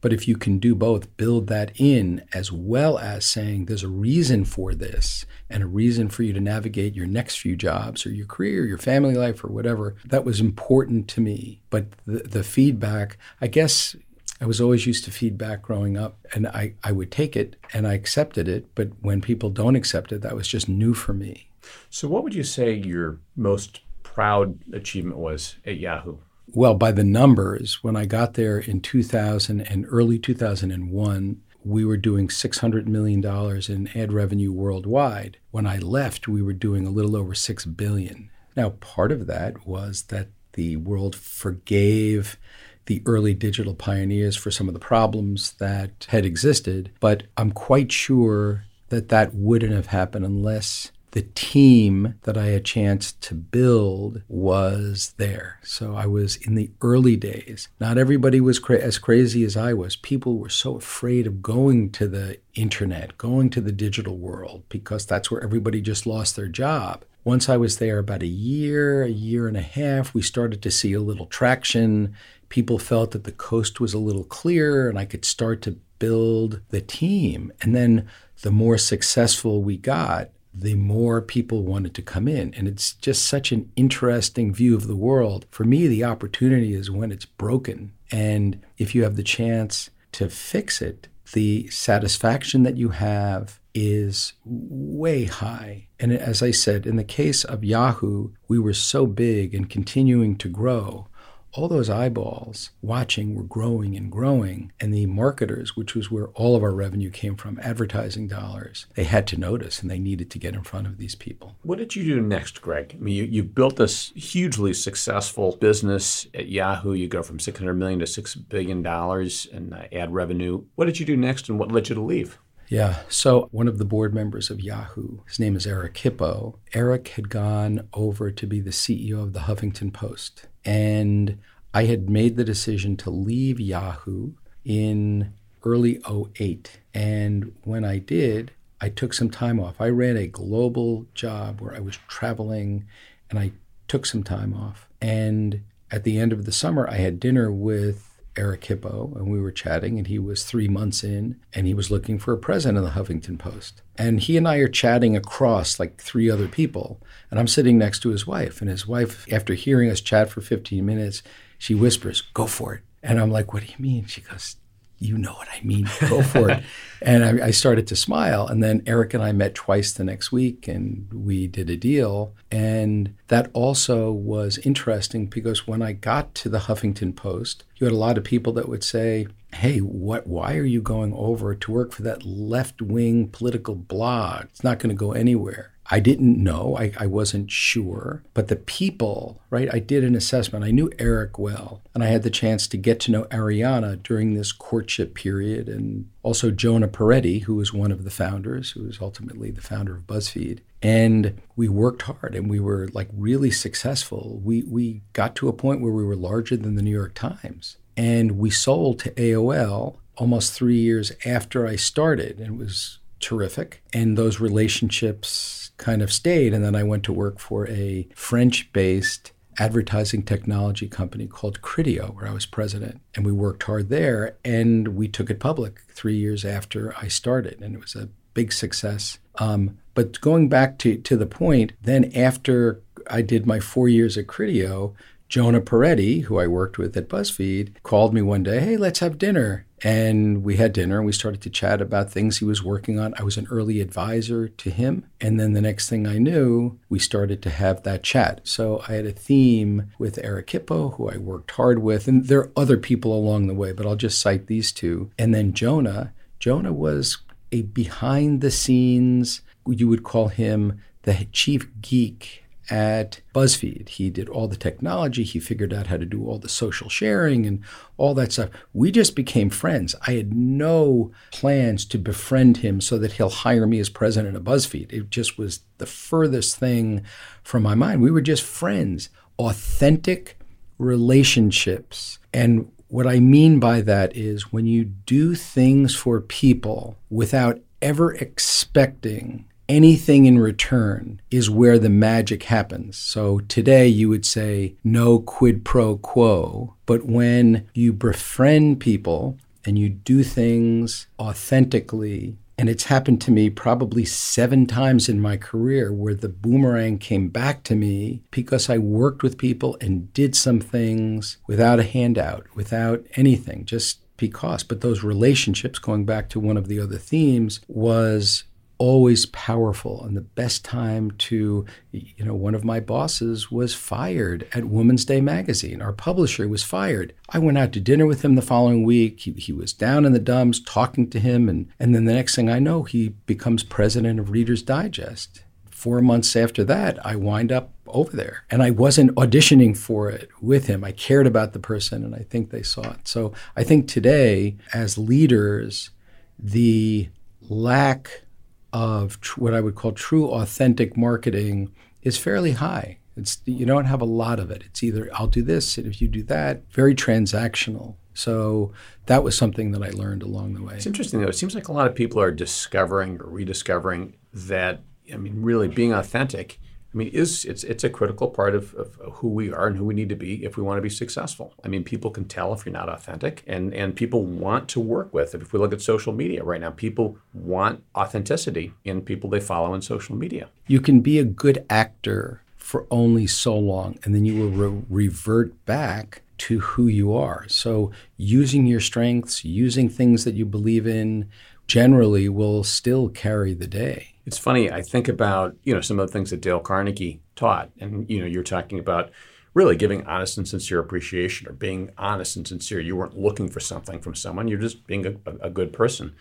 But 0.00 0.12
if 0.12 0.28
you 0.28 0.36
can 0.36 0.58
do 0.58 0.74
both, 0.74 1.14
build 1.16 1.46
that 1.48 1.72
in 1.76 2.24
as 2.32 2.52
well 2.52 2.98
as 2.98 3.24
saying 3.26 3.64
there's 3.64 3.82
a 3.82 3.88
reason 3.88 4.44
for 4.44 4.74
this 4.74 5.26
and 5.48 5.62
a 5.62 5.66
reason 5.66 6.08
for 6.08 6.22
you 6.22 6.32
to 6.32 6.40
navigate 6.40 6.94
your 6.94 7.06
next 7.06 7.38
few 7.38 7.56
jobs 7.56 8.06
or 8.06 8.10
your 8.10 8.26
career, 8.26 8.62
or 8.62 8.66
your 8.66 8.78
family 8.78 9.14
life, 9.14 9.44
or 9.44 9.48
whatever, 9.48 9.96
that 10.04 10.24
was 10.24 10.40
important 10.40 11.08
to 11.08 11.20
me. 11.20 11.60
But 11.70 11.86
the, 12.06 12.18
the 12.20 12.44
feedback, 12.44 13.18
I 13.40 13.46
guess 13.46 13.96
I 14.40 14.46
was 14.46 14.60
always 14.60 14.86
used 14.86 15.04
to 15.04 15.10
feedback 15.10 15.62
growing 15.62 15.96
up, 15.96 16.18
and 16.34 16.46
I, 16.46 16.74
I 16.84 16.92
would 16.92 17.10
take 17.10 17.36
it 17.36 17.56
and 17.72 17.86
I 17.86 17.94
accepted 17.94 18.48
it. 18.48 18.66
But 18.74 18.90
when 19.00 19.20
people 19.20 19.50
don't 19.50 19.76
accept 19.76 20.12
it, 20.12 20.20
that 20.22 20.36
was 20.36 20.46
just 20.46 20.68
new 20.68 20.92
for 20.92 21.14
me. 21.14 21.48
So, 21.88 22.06
what 22.06 22.22
would 22.22 22.34
you 22.34 22.44
say 22.44 22.74
your 22.74 23.18
most 23.34 23.80
proud 24.02 24.58
achievement 24.72 25.18
was 25.18 25.56
at 25.64 25.78
Yahoo? 25.78 26.18
Well, 26.48 26.74
by 26.74 26.92
the 26.92 27.04
numbers, 27.04 27.82
when 27.82 27.96
I 27.96 28.06
got 28.06 28.34
there 28.34 28.58
in 28.58 28.80
2000 28.80 29.60
and 29.60 29.86
early 29.88 30.18
2001, 30.18 31.42
we 31.64 31.84
were 31.84 31.96
doing 31.96 32.28
$600 32.28 32.86
million 32.86 33.24
in 33.68 34.00
ad 34.00 34.12
revenue 34.12 34.52
worldwide. 34.52 35.38
When 35.50 35.66
I 35.66 35.78
left, 35.78 36.28
we 36.28 36.40
were 36.40 36.52
doing 36.52 36.86
a 36.86 36.90
little 36.90 37.16
over 37.16 37.34
6 37.34 37.64
billion. 37.66 38.30
Now, 38.56 38.70
part 38.70 39.10
of 39.10 39.26
that 39.26 39.66
was 39.66 40.04
that 40.04 40.28
the 40.52 40.76
world 40.76 41.16
forgave 41.16 42.38
the 42.86 43.02
early 43.04 43.34
digital 43.34 43.74
pioneers 43.74 44.36
for 44.36 44.50
some 44.50 44.68
of 44.68 44.74
the 44.74 44.80
problems 44.80 45.52
that 45.54 46.06
had 46.08 46.24
existed, 46.24 46.92
but 47.00 47.24
I'm 47.36 47.50
quite 47.50 47.90
sure 47.90 48.64
that 48.88 49.08
that 49.08 49.34
wouldn't 49.34 49.72
have 49.72 49.86
happened 49.86 50.24
unless 50.24 50.92
the 51.16 51.22
team 51.34 52.12
that 52.24 52.36
I 52.36 52.48
had 52.48 52.60
a 52.60 52.60
chance 52.60 53.12
to 53.12 53.34
build 53.34 54.20
was 54.28 55.14
there. 55.16 55.58
So 55.62 55.96
I 55.96 56.04
was 56.04 56.36
in 56.36 56.56
the 56.56 56.70
early 56.82 57.16
days. 57.16 57.70
Not 57.80 57.96
everybody 57.96 58.38
was 58.38 58.58
cra- 58.58 58.82
as 58.82 58.98
crazy 58.98 59.42
as 59.42 59.56
I 59.56 59.72
was. 59.72 59.96
People 59.96 60.36
were 60.36 60.50
so 60.50 60.76
afraid 60.76 61.26
of 61.26 61.40
going 61.40 61.90
to 61.92 62.06
the 62.06 62.36
internet, 62.54 63.16
going 63.16 63.48
to 63.48 63.62
the 63.62 63.72
digital 63.72 64.18
world, 64.18 64.64
because 64.68 65.06
that's 65.06 65.30
where 65.30 65.42
everybody 65.42 65.80
just 65.80 66.04
lost 66.04 66.36
their 66.36 66.48
job. 66.48 67.02
Once 67.24 67.48
I 67.48 67.56
was 67.56 67.78
there 67.78 67.98
about 67.98 68.22
a 68.22 68.26
year, 68.26 69.02
a 69.02 69.08
year 69.08 69.48
and 69.48 69.56
a 69.56 69.62
half, 69.62 70.12
we 70.12 70.20
started 70.20 70.60
to 70.60 70.70
see 70.70 70.92
a 70.92 71.00
little 71.00 71.24
traction. 71.24 72.14
People 72.50 72.78
felt 72.78 73.12
that 73.12 73.24
the 73.24 73.32
coast 73.32 73.80
was 73.80 73.94
a 73.94 73.98
little 73.98 74.24
clearer 74.24 74.90
and 74.90 74.98
I 74.98 75.06
could 75.06 75.24
start 75.24 75.62
to 75.62 75.78
build 75.98 76.60
the 76.68 76.82
team. 76.82 77.54
And 77.62 77.74
then 77.74 78.06
the 78.42 78.50
more 78.50 78.76
successful 78.76 79.62
we 79.62 79.78
got, 79.78 80.28
the 80.58 80.74
more 80.74 81.20
people 81.20 81.62
wanted 81.62 81.94
to 81.94 82.02
come 82.02 82.26
in. 82.26 82.54
And 82.54 82.66
it's 82.66 82.94
just 82.94 83.26
such 83.26 83.52
an 83.52 83.70
interesting 83.76 84.54
view 84.54 84.74
of 84.74 84.86
the 84.86 84.96
world. 84.96 85.46
For 85.50 85.64
me, 85.64 85.86
the 85.86 86.04
opportunity 86.04 86.74
is 86.74 86.90
when 86.90 87.12
it's 87.12 87.26
broken. 87.26 87.92
And 88.10 88.62
if 88.78 88.94
you 88.94 89.02
have 89.02 89.16
the 89.16 89.22
chance 89.22 89.90
to 90.12 90.30
fix 90.30 90.80
it, 90.80 91.08
the 91.32 91.68
satisfaction 91.68 92.62
that 92.62 92.76
you 92.76 92.90
have 92.90 93.60
is 93.74 94.32
way 94.44 95.24
high. 95.24 95.88
And 96.00 96.12
as 96.12 96.42
I 96.42 96.52
said, 96.52 96.86
in 96.86 96.96
the 96.96 97.04
case 97.04 97.44
of 97.44 97.64
Yahoo, 97.64 98.30
we 98.48 98.58
were 98.58 98.72
so 98.72 99.06
big 99.06 99.54
and 99.54 99.68
continuing 99.68 100.36
to 100.38 100.48
grow 100.48 101.08
all 101.52 101.68
those 101.68 101.88
eyeballs 101.88 102.70
watching 102.82 103.34
were 103.34 103.42
growing 103.42 103.96
and 103.96 104.12
growing. 104.12 104.72
And 104.80 104.92
the 104.92 105.06
marketers, 105.06 105.76
which 105.76 105.94
was 105.94 106.10
where 106.10 106.28
all 106.28 106.54
of 106.54 106.62
our 106.62 106.74
revenue 106.74 107.10
came 107.10 107.36
from, 107.36 107.58
advertising 107.60 108.28
dollars, 108.28 108.86
they 108.94 109.04
had 109.04 109.26
to 109.28 109.40
notice 109.40 109.80
and 109.80 109.90
they 109.90 109.98
needed 109.98 110.30
to 110.30 110.38
get 110.38 110.54
in 110.54 110.62
front 110.62 110.86
of 110.86 110.98
these 110.98 111.14
people. 111.14 111.56
What 111.62 111.78
did 111.78 111.96
you 111.96 112.04
do 112.04 112.20
next, 112.20 112.60
Greg? 112.60 112.94
I 112.98 113.02
mean, 113.02 113.14
you, 113.14 113.24
you 113.24 113.42
built 113.42 113.76
this 113.76 114.12
hugely 114.14 114.74
successful 114.74 115.56
business 115.56 116.26
at 116.34 116.48
Yahoo. 116.48 116.92
You 116.92 117.08
go 117.08 117.22
from 117.22 117.40
600 117.40 117.74
million 117.74 117.98
to 118.00 118.06
$6 118.06 118.48
billion 118.48 118.78
in 118.78 119.72
uh, 119.72 119.88
ad 119.92 120.12
revenue. 120.12 120.64
What 120.74 120.86
did 120.86 121.00
you 121.00 121.06
do 121.06 121.16
next 121.16 121.48
and 121.48 121.58
what 121.58 121.72
led 121.72 121.88
you 121.88 121.94
to 121.94 122.00
leave? 122.00 122.38
Yeah. 122.68 123.00
So 123.08 123.48
one 123.52 123.68
of 123.68 123.78
the 123.78 123.84
board 123.84 124.14
members 124.14 124.50
of 124.50 124.60
Yahoo, 124.60 125.18
his 125.26 125.38
name 125.38 125.56
is 125.56 125.66
Eric 125.66 125.94
Hippeau. 125.94 126.56
Eric 126.74 127.08
had 127.08 127.28
gone 127.28 127.88
over 127.94 128.30
to 128.30 128.46
be 128.46 128.60
the 128.60 128.70
CEO 128.70 129.22
of 129.22 129.32
the 129.32 129.40
Huffington 129.40 129.92
Post. 129.92 130.46
And 130.64 131.38
I 131.72 131.84
had 131.84 132.10
made 132.10 132.36
the 132.36 132.44
decision 132.44 132.96
to 132.98 133.10
leave 133.10 133.60
Yahoo 133.60 134.32
in 134.64 135.32
early 135.64 136.00
08. 136.08 136.80
And 136.94 137.54
when 137.62 137.84
I 137.84 137.98
did, 137.98 138.52
I 138.80 138.88
took 138.88 139.14
some 139.14 139.30
time 139.30 139.60
off. 139.60 139.80
I 139.80 139.88
ran 139.88 140.16
a 140.16 140.26
global 140.26 141.06
job 141.14 141.60
where 141.60 141.74
I 141.74 141.80
was 141.80 141.98
traveling 142.08 142.84
and 143.30 143.38
I 143.38 143.52
took 143.88 144.06
some 144.06 144.22
time 144.22 144.54
off. 144.54 144.88
And 145.00 145.62
at 145.90 146.04
the 146.04 146.18
end 146.18 146.32
of 146.32 146.44
the 146.44 146.52
summer, 146.52 146.88
I 146.88 146.96
had 146.96 147.20
dinner 147.20 147.50
with 147.52 148.05
Eric 148.36 148.64
Hippeau, 148.64 149.12
and 149.16 149.30
we 149.30 149.40
were 149.40 149.52
chatting, 149.52 149.98
and 149.98 150.06
he 150.06 150.18
was 150.18 150.44
three 150.44 150.68
months 150.68 151.02
in, 151.02 151.36
and 151.52 151.66
he 151.66 151.74
was 151.74 151.90
looking 151.90 152.18
for 152.18 152.32
a 152.32 152.38
president 152.38 152.78
of 152.78 152.84
the 152.84 153.00
Huffington 153.00 153.38
Post. 153.38 153.82
And 153.96 154.20
he 154.20 154.36
and 154.36 154.46
I 154.46 154.56
are 154.56 154.68
chatting 154.68 155.16
across 155.16 155.80
like 155.80 156.00
three 156.00 156.30
other 156.30 156.48
people, 156.48 157.00
and 157.30 157.40
I'm 157.40 157.48
sitting 157.48 157.78
next 157.78 158.00
to 158.00 158.10
his 158.10 158.26
wife, 158.26 158.60
and 158.60 158.68
his 158.68 158.86
wife, 158.86 159.26
after 159.32 159.54
hearing 159.54 159.90
us 159.90 160.00
chat 160.00 160.28
for 160.28 160.40
15 160.40 160.84
minutes, 160.84 161.22
she 161.58 161.74
whispers, 161.74 162.22
"Go 162.34 162.46
for 162.46 162.74
it." 162.74 162.82
And 163.02 163.20
I'm 163.20 163.30
like, 163.30 163.52
"What 163.52 163.62
do 163.62 163.68
you 163.68 163.78
mean?" 163.78 164.06
She 164.06 164.20
goes, 164.20 164.56
you 164.98 165.18
know 165.18 165.32
what 165.32 165.48
I 165.48 165.60
mean. 165.62 165.88
Go 166.08 166.22
for 166.22 166.50
it. 166.50 166.62
and 167.02 167.24
I, 167.24 167.46
I, 167.46 167.50
started 167.50 167.86
to 167.88 167.96
smile. 167.96 168.46
And 168.46 168.62
then 168.62 168.82
Eric 168.86 169.12
and 169.14 169.22
I 169.22 169.32
met 169.32 169.54
twice 169.54 169.92
the 169.92 170.04
next 170.04 170.32
week 170.32 170.66
and 170.66 171.08
we 171.12 171.46
did 171.46 171.68
a 171.68 171.76
deal. 171.76 172.34
And 172.50 173.14
that 173.28 173.50
also 173.52 174.10
was 174.10 174.58
interesting 174.58 175.26
because 175.26 175.66
when 175.66 175.82
I 175.82 175.92
got 175.92 176.34
to 176.36 176.48
the 176.48 176.60
Huffington 176.60 177.14
Post, 177.14 177.64
you 177.76 177.84
had 177.84 177.92
a 177.92 177.98
lot 177.98 178.16
of 178.16 178.24
people 178.24 178.52
that 178.54 178.68
would 178.68 178.84
say, 178.84 179.26
Hey, 179.54 179.78
what 179.78 180.26
why 180.26 180.56
are 180.56 180.64
you 180.64 180.82
going 180.82 181.14
over 181.14 181.54
to 181.54 181.72
work 181.72 181.92
for 181.92 182.02
that 182.02 182.24
left 182.24 182.82
wing 182.82 183.28
political 183.28 183.74
blog? 183.74 184.44
It's 184.44 184.64
not 184.64 184.78
going 184.78 184.90
to 184.90 184.98
go 184.98 185.12
anywhere. 185.12 185.72
I 185.90 186.00
didn't 186.00 186.42
know. 186.42 186.76
I, 186.78 186.92
I 186.98 187.06
wasn't 187.06 187.50
sure. 187.50 188.22
But 188.34 188.48
the 188.48 188.56
people, 188.56 189.40
right? 189.50 189.72
I 189.72 189.78
did 189.78 190.04
an 190.04 190.14
assessment. 190.14 190.64
I 190.64 190.70
knew 190.70 190.90
Eric 190.98 191.38
well, 191.38 191.82
and 191.94 192.02
I 192.02 192.08
had 192.08 192.22
the 192.22 192.30
chance 192.30 192.66
to 192.68 192.76
get 192.76 193.00
to 193.00 193.12
know 193.12 193.24
Arianna 193.24 194.02
during 194.02 194.34
this 194.34 194.52
courtship 194.52 195.14
period, 195.14 195.68
and 195.68 196.08
also 196.22 196.50
Jonah 196.50 196.88
Peretti, 196.88 197.44
who 197.44 197.54
was 197.54 197.72
one 197.72 197.92
of 197.92 198.04
the 198.04 198.10
founders, 198.10 198.72
who 198.72 198.84
was 198.84 199.00
ultimately 199.00 199.50
the 199.50 199.60
founder 199.60 199.94
of 199.94 200.06
BuzzFeed. 200.06 200.60
And 200.82 201.40
we 201.56 201.68
worked 201.68 202.02
hard 202.02 202.34
and 202.34 202.50
we 202.50 202.60
were 202.60 202.88
like 202.92 203.08
really 203.12 203.50
successful. 203.50 204.40
We, 204.44 204.62
we 204.62 205.02
got 205.14 205.34
to 205.36 205.48
a 205.48 205.52
point 205.52 205.80
where 205.80 205.92
we 205.92 206.04
were 206.04 206.16
larger 206.16 206.56
than 206.56 206.74
the 206.76 206.82
New 206.82 206.90
York 206.90 207.14
Times. 207.14 207.76
And 207.96 208.38
we 208.38 208.50
sold 208.50 208.98
to 209.00 209.10
AOL 209.12 209.96
almost 210.16 210.52
three 210.52 210.78
years 210.78 211.12
after 211.24 211.66
I 211.66 211.76
started. 211.76 212.38
And 212.38 212.54
it 212.54 212.58
was 212.58 212.98
terrific. 213.20 213.82
And 213.92 214.16
those 214.16 214.38
relationships 214.38 215.65
kind 215.76 216.02
of 216.02 216.12
stayed. 216.12 216.52
And 216.54 216.64
then 216.64 216.74
I 216.74 216.82
went 216.82 217.04
to 217.04 217.12
work 217.12 217.38
for 217.38 217.68
a 217.68 218.08
French 218.14 218.72
based 218.72 219.32
advertising 219.58 220.22
technology 220.22 220.86
company 220.86 221.26
called 221.26 221.62
Criteo, 221.62 222.14
where 222.14 222.26
I 222.26 222.32
was 222.32 222.46
president. 222.46 223.00
And 223.14 223.24
we 223.24 223.32
worked 223.32 223.62
hard 223.62 223.88
there. 223.88 224.36
And 224.44 224.88
we 224.88 225.08
took 225.08 225.30
it 225.30 225.40
public 225.40 225.80
three 225.88 226.16
years 226.16 226.44
after 226.44 226.94
I 226.96 227.08
started. 227.08 227.60
And 227.62 227.74
it 227.74 227.80
was 227.80 227.94
a 227.94 228.08
big 228.34 228.52
success. 228.52 229.18
Um, 229.36 229.78
but 229.94 230.20
going 230.20 230.48
back 230.48 230.78
to, 230.78 230.96
to 230.98 231.16
the 231.16 231.26
point, 231.26 231.72
then 231.82 232.12
after 232.14 232.82
I 233.08 233.22
did 233.22 233.46
my 233.46 233.60
four 233.60 233.88
years 233.88 234.18
at 234.18 234.26
Criteo, 234.26 234.94
Jonah 235.28 235.60
Peretti, 235.60 236.22
who 236.22 236.38
I 236.38 236.46
worked 236.46 236.78
with 236.78 236.96
at 236.96 237.08
BuzzFeed, 237.08 237.82
called 237.82 238.14
me 238.14 238.22
one 238.22 238.42
day, 238.42 238.60
hey, 238.60 238.76
let's 238.76 239.00
have 239.00 239.18
dinner. 239.18 239.66
And 239.82 240.42
we 240.42 240.56
had 240.56 240.72
dinner 240.72 240.96
and 240.98 241.06
we 241.06 241.12
started 241.12 241.42
to 241.42 241.50
chat 241.50 241.82
about 241.82 242.10
things 242.10 242.38
he 242.38 242.44
was 242.44 242.62
working 242.62 242.98
on. 242.98 243.12
I 243.18 243.24
was 243.24 243.36
an 243.36 243.46
early 243.50 243.80
advisor 243.80 244.48
to 244.48 244.70
him. 244.70 245.04
And 245.20 245.38
then 245.38 245.52
the 245.52 245.60
next 245.60 245.88
thing 245.88 246.06
I 246.06 246.18
knew, 246.18 246.78
we 246.88 246.98
started 246.98 247.42
to 247.42 247.50
have 247.50 247.82
that 247.82 248.02
chat. 248.02 248.40
So 248.44 248.82
I 248.88 248.92
had 248.92 249.04
a 249.04 249.12
theme 249.12 249.90
with 249.98 250.18
Eric 250.22 250.48
Hippeau, 250.48 250.94
who 250.94 251.10
I 251.10 251.18
worked 251.18 251.50
hard 251.50 251.80
with. 251.80 252.08
And 252.08 252.26
there 252.26 252.40
are 252.40 252.52
other 252.56 252.78
people 252.78 253.12
along 253.12 253.48
the 253.48 253.54
way, 253.54 253.72
but 253.72 253.84
I'll 253.84 253.96
just 253.96 254.20
cite 254.20 254.46
these 254.46 254.72
two. 254.72 255.10
And 255.18 255.34
then 255.34 255.52
Jonah. 255.52 256.12
Jonah 256.38 256.72
was 256.72 257.18
a 257.52 257.62
behind 257.62 258.40
the 258.40 258.50
scenes, 258.50 259.42
you 259.66 259.88
would 259.88 260.04
call 260.04 260.28
him 260.28 260.80
the 261.02 261.26
chief 261.32 261.68
geek 261.80 262.45
at 262.70 263.20
BuzzFeed. 263.34 263.88
He 263.88 264.10
did 264.10 264.28
all 264.28 264.48
the 264.48 264.56
technology, 264.56 265.22
he 265.22 265.38
figured 265.40 265.72
out 265.72 265.88
how 265.88 265.96
to 265.96 266.04
do 266.04 266.26
all 266.26 266.38
the 266.38 266.48
social 266.48 266.88
sharing 266.88 267.46
and 267.46 267.62
all 267.96 268.14
that 268.14 268.32
stuff. 268.32 268.50
We 268.72 268.90
just 268.90 269.16
became 269.16 269.50
friends. 269.50 269.94
I 270.06 270.12
had 270.12 270.34
no 270.34 271.12
plans 271.32 271.84
to 271.86 271.98
befriend 271.98 272.58
him 272.58 272.80
so 272.80 272.98
that 272.98 273.12
he'll 273.12 273.30
hire 273.30 273.66
me 273.66 273.80
as 273.80 273.88
president 273.88 274.36
of 274.36 274.44
BuzzFeed. 274.44 274.92
It 274.92 275.10
just 275.10 275.38
was 275.38 275.60
the 275.78 275.86
furthest 275.86 276.58
thing 276.58 277.04
from 277.42 277.62
my 277.62 277.74
mind. 277.74 278.02
We 278.02 278.10
were 278.10 278.20
just 278.20 278.42
friends, 278.42 279.10
authentic 279.38 280.38
relationships. 280.78 282.18
And 282.32 282.70
what 282.88 283.06
I 283.06 283.20
mean 283.20 283.58
by 283.58 283.80
that 283.82 284.16
is 284.16 284.52
when 284.52 284.66
you 284.66 284.84
do 284.84 285.34
things 285.34 285.94
for 285.94 286.20
people 286.20 286.96
without 287.10 287.60
ever 287.82 288.14
expecting 288.14 289.45
anything 289.68 290.26
in 290.26 290.38
return 290.38 291.20
is 291.30 291.50
where 291.50 291.78
the 291.78 291.90
magic 291.90 292.44
happens. 292.44 292.96
So 292.96 293.40
today 293.40 293.86
you 293.88 294.08
would 294.08 294.26
say 294.26 294.76
no 294.84 295.18
quid 295.18 295.64
pro 295.64 295.96
quo, 295.96 296.74
but 296.86 297.04
when 297.04 297.68
you 297.74 297.92
befriend 297.92 298.80
people 298.80 299.38
and 299.64 299.78
you 299.78 299.88
do 299.88 300.22
things 300.22 301.06
authentically, 301.18 302.36
and 302.58 302.70
it's 302.70 302.84
happened 302.84 303.20
to 303.22 303.30
me 303.30 303.50
probably 303.50 304.04
seven 304.04 304.66
times 304.66 305.08
in 305.08 305.20
my 305.20 305.36
career 305.36 305.92
where 305.92 306.14
the 306.14 306.28
boomerang 306.28 306.98
came 306.98 307.28
back 307.28 307.62
to 307.64 307.74
me 307.74 308.22
because 308.30 308.70
I 308.70 308.78
worked 308.78 309.22
with 309.22 309.36
people 309.36 309.76
and 309.80 310.12
did 310.14 310.34
some 310.34 310.60
things 310.60 311.36
without 311.46 311.78
a 311.78 311.84
handout, 311.84 312.46
without 312.54 313.04
anything, 313.14 313.66
just 313.66 314.00
because. 314.16 314.62
But 314.62 314.80
those 314.80 315.04
relationships, 315.04 315.78
going 315.78 316.06
back 316.06 316.30
to 316.30 316.40
one 316.40 316.56
of 316.56 316.68
the 316.68 316.80
other 316.80 316.96
themes, 316.96 317.60
was 317.68 318.44
always 318.78 319.26
powerful. 319.26 320.04
And 320.04 320.16
the 320.16 320.22
best 320.22 320.64
time 320.64 321.10
to 321.12 321.64
you 321.92 322.24
know 322.24 322.34
one 322.34 322.54
of 322.54 322.64
my 322.64 322.80
bosses 322.80 323.50
was 323.50 323.74
fired 323.74 324.46
at 324.52 324.66
women's 324.66 325.04
day 325.04 325.20
magazine. 325.20 325.80
Our 325.80 325.92
publisher 325.92 326.48
was 326.48 326.62
fired. 326.62 327.14
I 327.28 327.38
went 327.38 327.58
out 327.58 327.72
to 327.72 327.80
dinner 327.80 328.06
with 328.06 328.22
him 328.22 328.34
the 328.34 328.42
following 328.42 328.84
week. 328.84 329.20
He, 329.20 329.32
he 329.32 329.52
was 329.52 329.72
down 329.72 330.04
in 330.04 330.12
the 330.12 330.18
dumps 330.18 330.60
talking 330.60 331.08
to 331.10 331.20
him. 331.20 331.48
And, 331.48 331.68
and 331.78 331.94
then 331.94 332.04
the 332.04 332.14
next 332.14 332.34
thing 332.34 332.50
i 332.50 332.58
know 332.58 332.82
he 332.82 333.10
becomes 333.26 333.62
president 333.62 334.20
of 334.20 334.30
reader's 334.30 334.62
digest. 334.62 335.42
Four 335.70 336.00
months 336.00 336.34
after 336.36 336.64
that 336.64 337.04
i 337.04 337.16
wind 337.16 337.52
up 337.52 337.72
over 337.86 338.16
there. 338.16 338.44
And 338.50 338.62
i 338.62 338.70
wasn't 338.70 339.14
auditioning 339.14 339.76
for 339.76 340.10
it 340.10 340.28
with 340.40 340.66
him. 340.66 340.84
I 340.84 340.92
cared 340.92 341.26
about 341.26 341.52
the 341.52 341.58
person 341.58 342.04
and 342.04 342.14
i 342.14 342.26
think 342.28 342.50
they 342.50 342.62
saw 342.62 342.92
it. 342.92 343.08
So 343.08 343.32
i 343.56 343.64
think 343.64 343.88
today 343.88 344.56
as 344.74 344.98
leaders 344.98 345.90
the 346.38 347.08
lack 347.48 348.25
of 348.72 349.20
tr- 349.20 349.40
what 349.40 349.54
I 349.54 349.60
would 349.60 349.74
call 349.74 349.92
true 349.92 350.28
authentic 350.28 350.96
marketing 350.96 351.72
is 352.02 352.18
fairly 352.18 352.52
high. 352.52 352.98
It's 353.16 353.40
you 353.46 353.64
don't 353.64 353.86
have 353.86 354.02
a 354.02 354.06
lot 354.06 354.38
of 354.38 354.50
it. 354.50 354.62
It's 354.66 354.82
either 354.82 355.08
I'll 355.14 355.26
do 355.26 355.42
this 355.42 355.78
and 355.78 355.86
if 355.86 356.02
you 356.02 356.08
do 356.08 356.22
that, 356.24 356.70
very 356.70 356.94
transactional. 356.94 357.96
So 358.12 358.72
that 359.06 359.22
was 359.22 359.36
something 359.36 359.72
that 359.72 359.82
I 359.82 359.90
learned 359.90 360.22
along 360.22 360.54
the 360.54 360.62
way. 360.62 360.74
It's 360.74 360.86
interesting 360.86 361.20
though. 361.20 361.28
It 361.28 361.36
seems 361.36 361.54
like 361.54 361.68
a 361.68 361.72
lot 361.72 361.86
of 361.86 361.94
people 361.94 362.20
are 362.20 362.30
discovering 362.30 363.20
or 363.20 363.26
rediscovering 363.26 364.16
that 364.32 364.82
I 365.12 365.16
mean 365.16 365.42
really 365.42 365.68
being 365.68 365.92
authentic 365.92 366.58
I 366.96 366.98
mean, 366.98 367.08
is 367.08 367.44
it's 367.44 367.62
it's 367.62 367.84
a 367.84 367.90
critical 367.90 368.28
part 368.28 368.54
of, 368.54 368.72
of, 368.74 368.94
who 369.16 369.28
we 369.28 369.52
are 369.52 369.66
and 369.66 369.76
who 369.76 369.84
we 369.84 369.92
need 369.92 370.08
to 370.08 370.16
be 370.16 370.42
if 370.42 370.56
we 370.56 370.62
want 370.62 370.78
to 370.78 370.82
be 370.82 370.88
successful. 370.88 371.52
I 371.62 371.68
mean, 371.68 371.84
people 371.84 372.10
can 372.10 372.24
tell 372.24 372.54
if 372.54 372.64
you're 372.64 372.72
not 372.72 372.88
authentic, 372.88 373.44
and 373.46 373.74
and 373.74 373.94
people 373.94 374.24
want 374.24 374.66
to 374.70 374.80
work 374.80 375.12
with. 375.12 375.34
If 375.34 375.52
we 375.52 375.58
look 375.58 375.74
at 375.74 375.82
social 375.82 376.14
media 376.14 376.42
right 376.42 376.58
now, 376.58 376.70
people 376.70 377.18
want 377.34 377.84
authenticity 377.94 378.72
in 378.82 379.02
people 379.02 379.28
they 379.28 379.40
follow 379.40 379.74
in 379.74 379.82
social 379.82 380.16
media. 380.16 380.48
You 380.68 380.80
can 380.80 381.00
be 381.00 381.18
a 381.18 381.24
good 381.24 381.66
actor 381.68 382.40
for 382.56 382.86
only 382.90 383.26
so 383.26 383.54
long, 383.54 383.98
and 384.02 384.14
then 384.14 384.24
you 384.24 384.34
will 384.40 384.50
re- 384.50 384.82
revert 384.88 385.66
back 385.66 386.22
to 386.38 386.60
who 386.60 386.86
you 386.86 387.14
are. 387.14 387.46
So, 387.46 387.90
using 388.16 388.64
your 388.64 388.80
strengths, 388.80 389.44
using 389.44 389.90
things 389.90 390.24
that 390.24 390.34
you 390.34 390.46
believe 390.46 390.86
in, 390.86 391.28
generally 391.66 392.30
will 392.30 392.64
still 392.64 393.10
carry 393.10 393.52
the 393.52 393.66
day. 393.66 394.15
It's 394.26 394.38
funny. 394.38 394.70
I 394.70 394.82
think 394.82 395.06
about 395.08 395.56
you 395.62 395.72
know 395.72 395.80
some 395.80 396.00
of 396.00 396.08
the 396.08 396.12
things 396.12 396.30
that 396.30 396.40
Dale 396.40 396.60
Carnegie 396.60 397.20
taught, 397.36 397.70
and 397.80 398.10
you 398.10 398.20
know 398.20 398.26
you're 398.26 398.42
talking 398.42 398.78
about 398.78 399.10
really 399.54 399.76
giving 399.76 400.04
honest 400.06 400.36
and 400.36 400.46
sincere 400.46 400.80
appreciation 400.80 401.48
or 401.48 401.52
being 401.52 401.90
honest 401.96 402.36
and 402.36 402.46
sincere. 402.46 402.80
You 402.80 402.96
weren't 402.96 403.16
looking 403.16 403.48
for 403.48 403.60
something 403.60 404.00
from 404.00 404.14
someone. 404.14 404.48
You're 404.48 404.58
just 404.58 404.86
being 404.86 405.06
a, 405.06 405.14
a 405.40 405.48
good 405.48 405.72
person. 405.72 406.14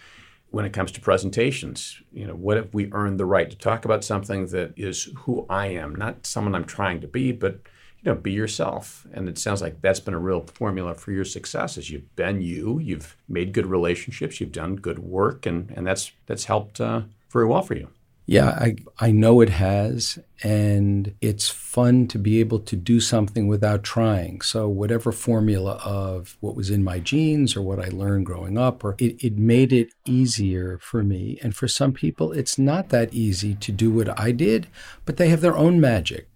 When 0.51 0.63
it 0.63 0.71
comes 0.71 0.91
to 0.93 1.01
presentations, 1.01 1.99
you 2.13 2.25
know, 2.25 2.35
what 2.35 2.55
if 2.57 2.73
we 2.73 2.89
earned 2.93 3.19
the 3.19 3.25
right 3.25 3.49
to 3.49 3.57
talk 3.57 3.83
about 3.83 4.05
something 4.05 4.45
that 4.47 4.73
is 4.77 5.09
who 5.17 5.45
I 5.49 5.67
am, 5.67 5.95
not 5.95 6.25
someone 6.25 6.55
I'm 6.55 6.63
trying 6.63 7.01
to 7.01 7.07
be, 7.07 7.33
but 7.33 7.59
you 8.01 8.11
know, 8.11 8.15
be 8.15 8.31
yourself. 8.31 9.05
And 9.11 9.27
it 9.27 9.37
sounds 9.37 9.61
like 9.61 9.81
that's 9.81 9.99
been 9.99 10.13
a 10.13 10.19
real 10.19 10.41
formula 10.41 10.93
for 10.93 11.11
your 11.11 11.25
success. 11.25 11.75
Is 11.75 11.89
you've 11.89 12.15
been 12.15 12.39
you, 12.41 12.79
you've 12.79 13.17
made 13.27 13.51
good 13.51 13.65
relationships, 13.65 14.39
you've 14.39 14.51
done 14.51 14.75
good 14.75 14.99
work, 14.99 15.47
and 15.47 15.71
and 15.71 15.85
that's 15.87 16.11
that's 16.27 16.45
helped 16.45 16.79
uh, 16.79 17.01
very 17.35 17.45
well 17.45 17.61
for 17.61 17.75
you. 17.75 17.89
Yeah, 18.27 18.49
I, 18.49 18.75
I 18.99 19.11
know 19.11 19.41
it 19.41 19.49
has. 19.49 20.17
And 20.41 21.13
it's 21.21 21.49
fun 21.49 22.07
to 22.07 22.17
be 22.17 22.39
able 22.39 22.59
to 22.59 22.75
do 22.75 22.99
something 22.99 23.47
without 23.47 23.83
trying. 23.83 24.41
So, 24.41 24.67
whatever 24.67 25.11
formula 25.11 25.73
of 25.83 26.37
what 26.39 26.55
was 26.55 26.69
in 26.69 26.83
my 26.83 26.99
genes 26.99 27.55
or 27.55 27.61
what 27.61 27.79
I 27.79 27.89
learned 27.89 28.25
growing 28.25 28.57
up, 28.57 28.83
or 28.83 28.95
it, 28.99 29.23
it 29.23 29.37
made 29.37 29.71
it 29.71 29.89
easier 30.05 30.79
for 30.81 31.03
me. 31.03 31.39
And 31.43 31.55
for 31.55 31.67
some 31.67 31.93
people, 31.93 32.31
it's 32.31 32.57
not 32.57 32.89
that 32.89 33.13
easy 33.13 33.53
to 33.55 33.71
do 33.71 33.91
what 33.91 34.19
I 34.19 34.31
did, 34.31 34.67
but 35.05 35.17
they 35.17 35.29
have 35.29 35.41
their 35.41 35.57
own 35.57 35.79
magic. 35.79 36.27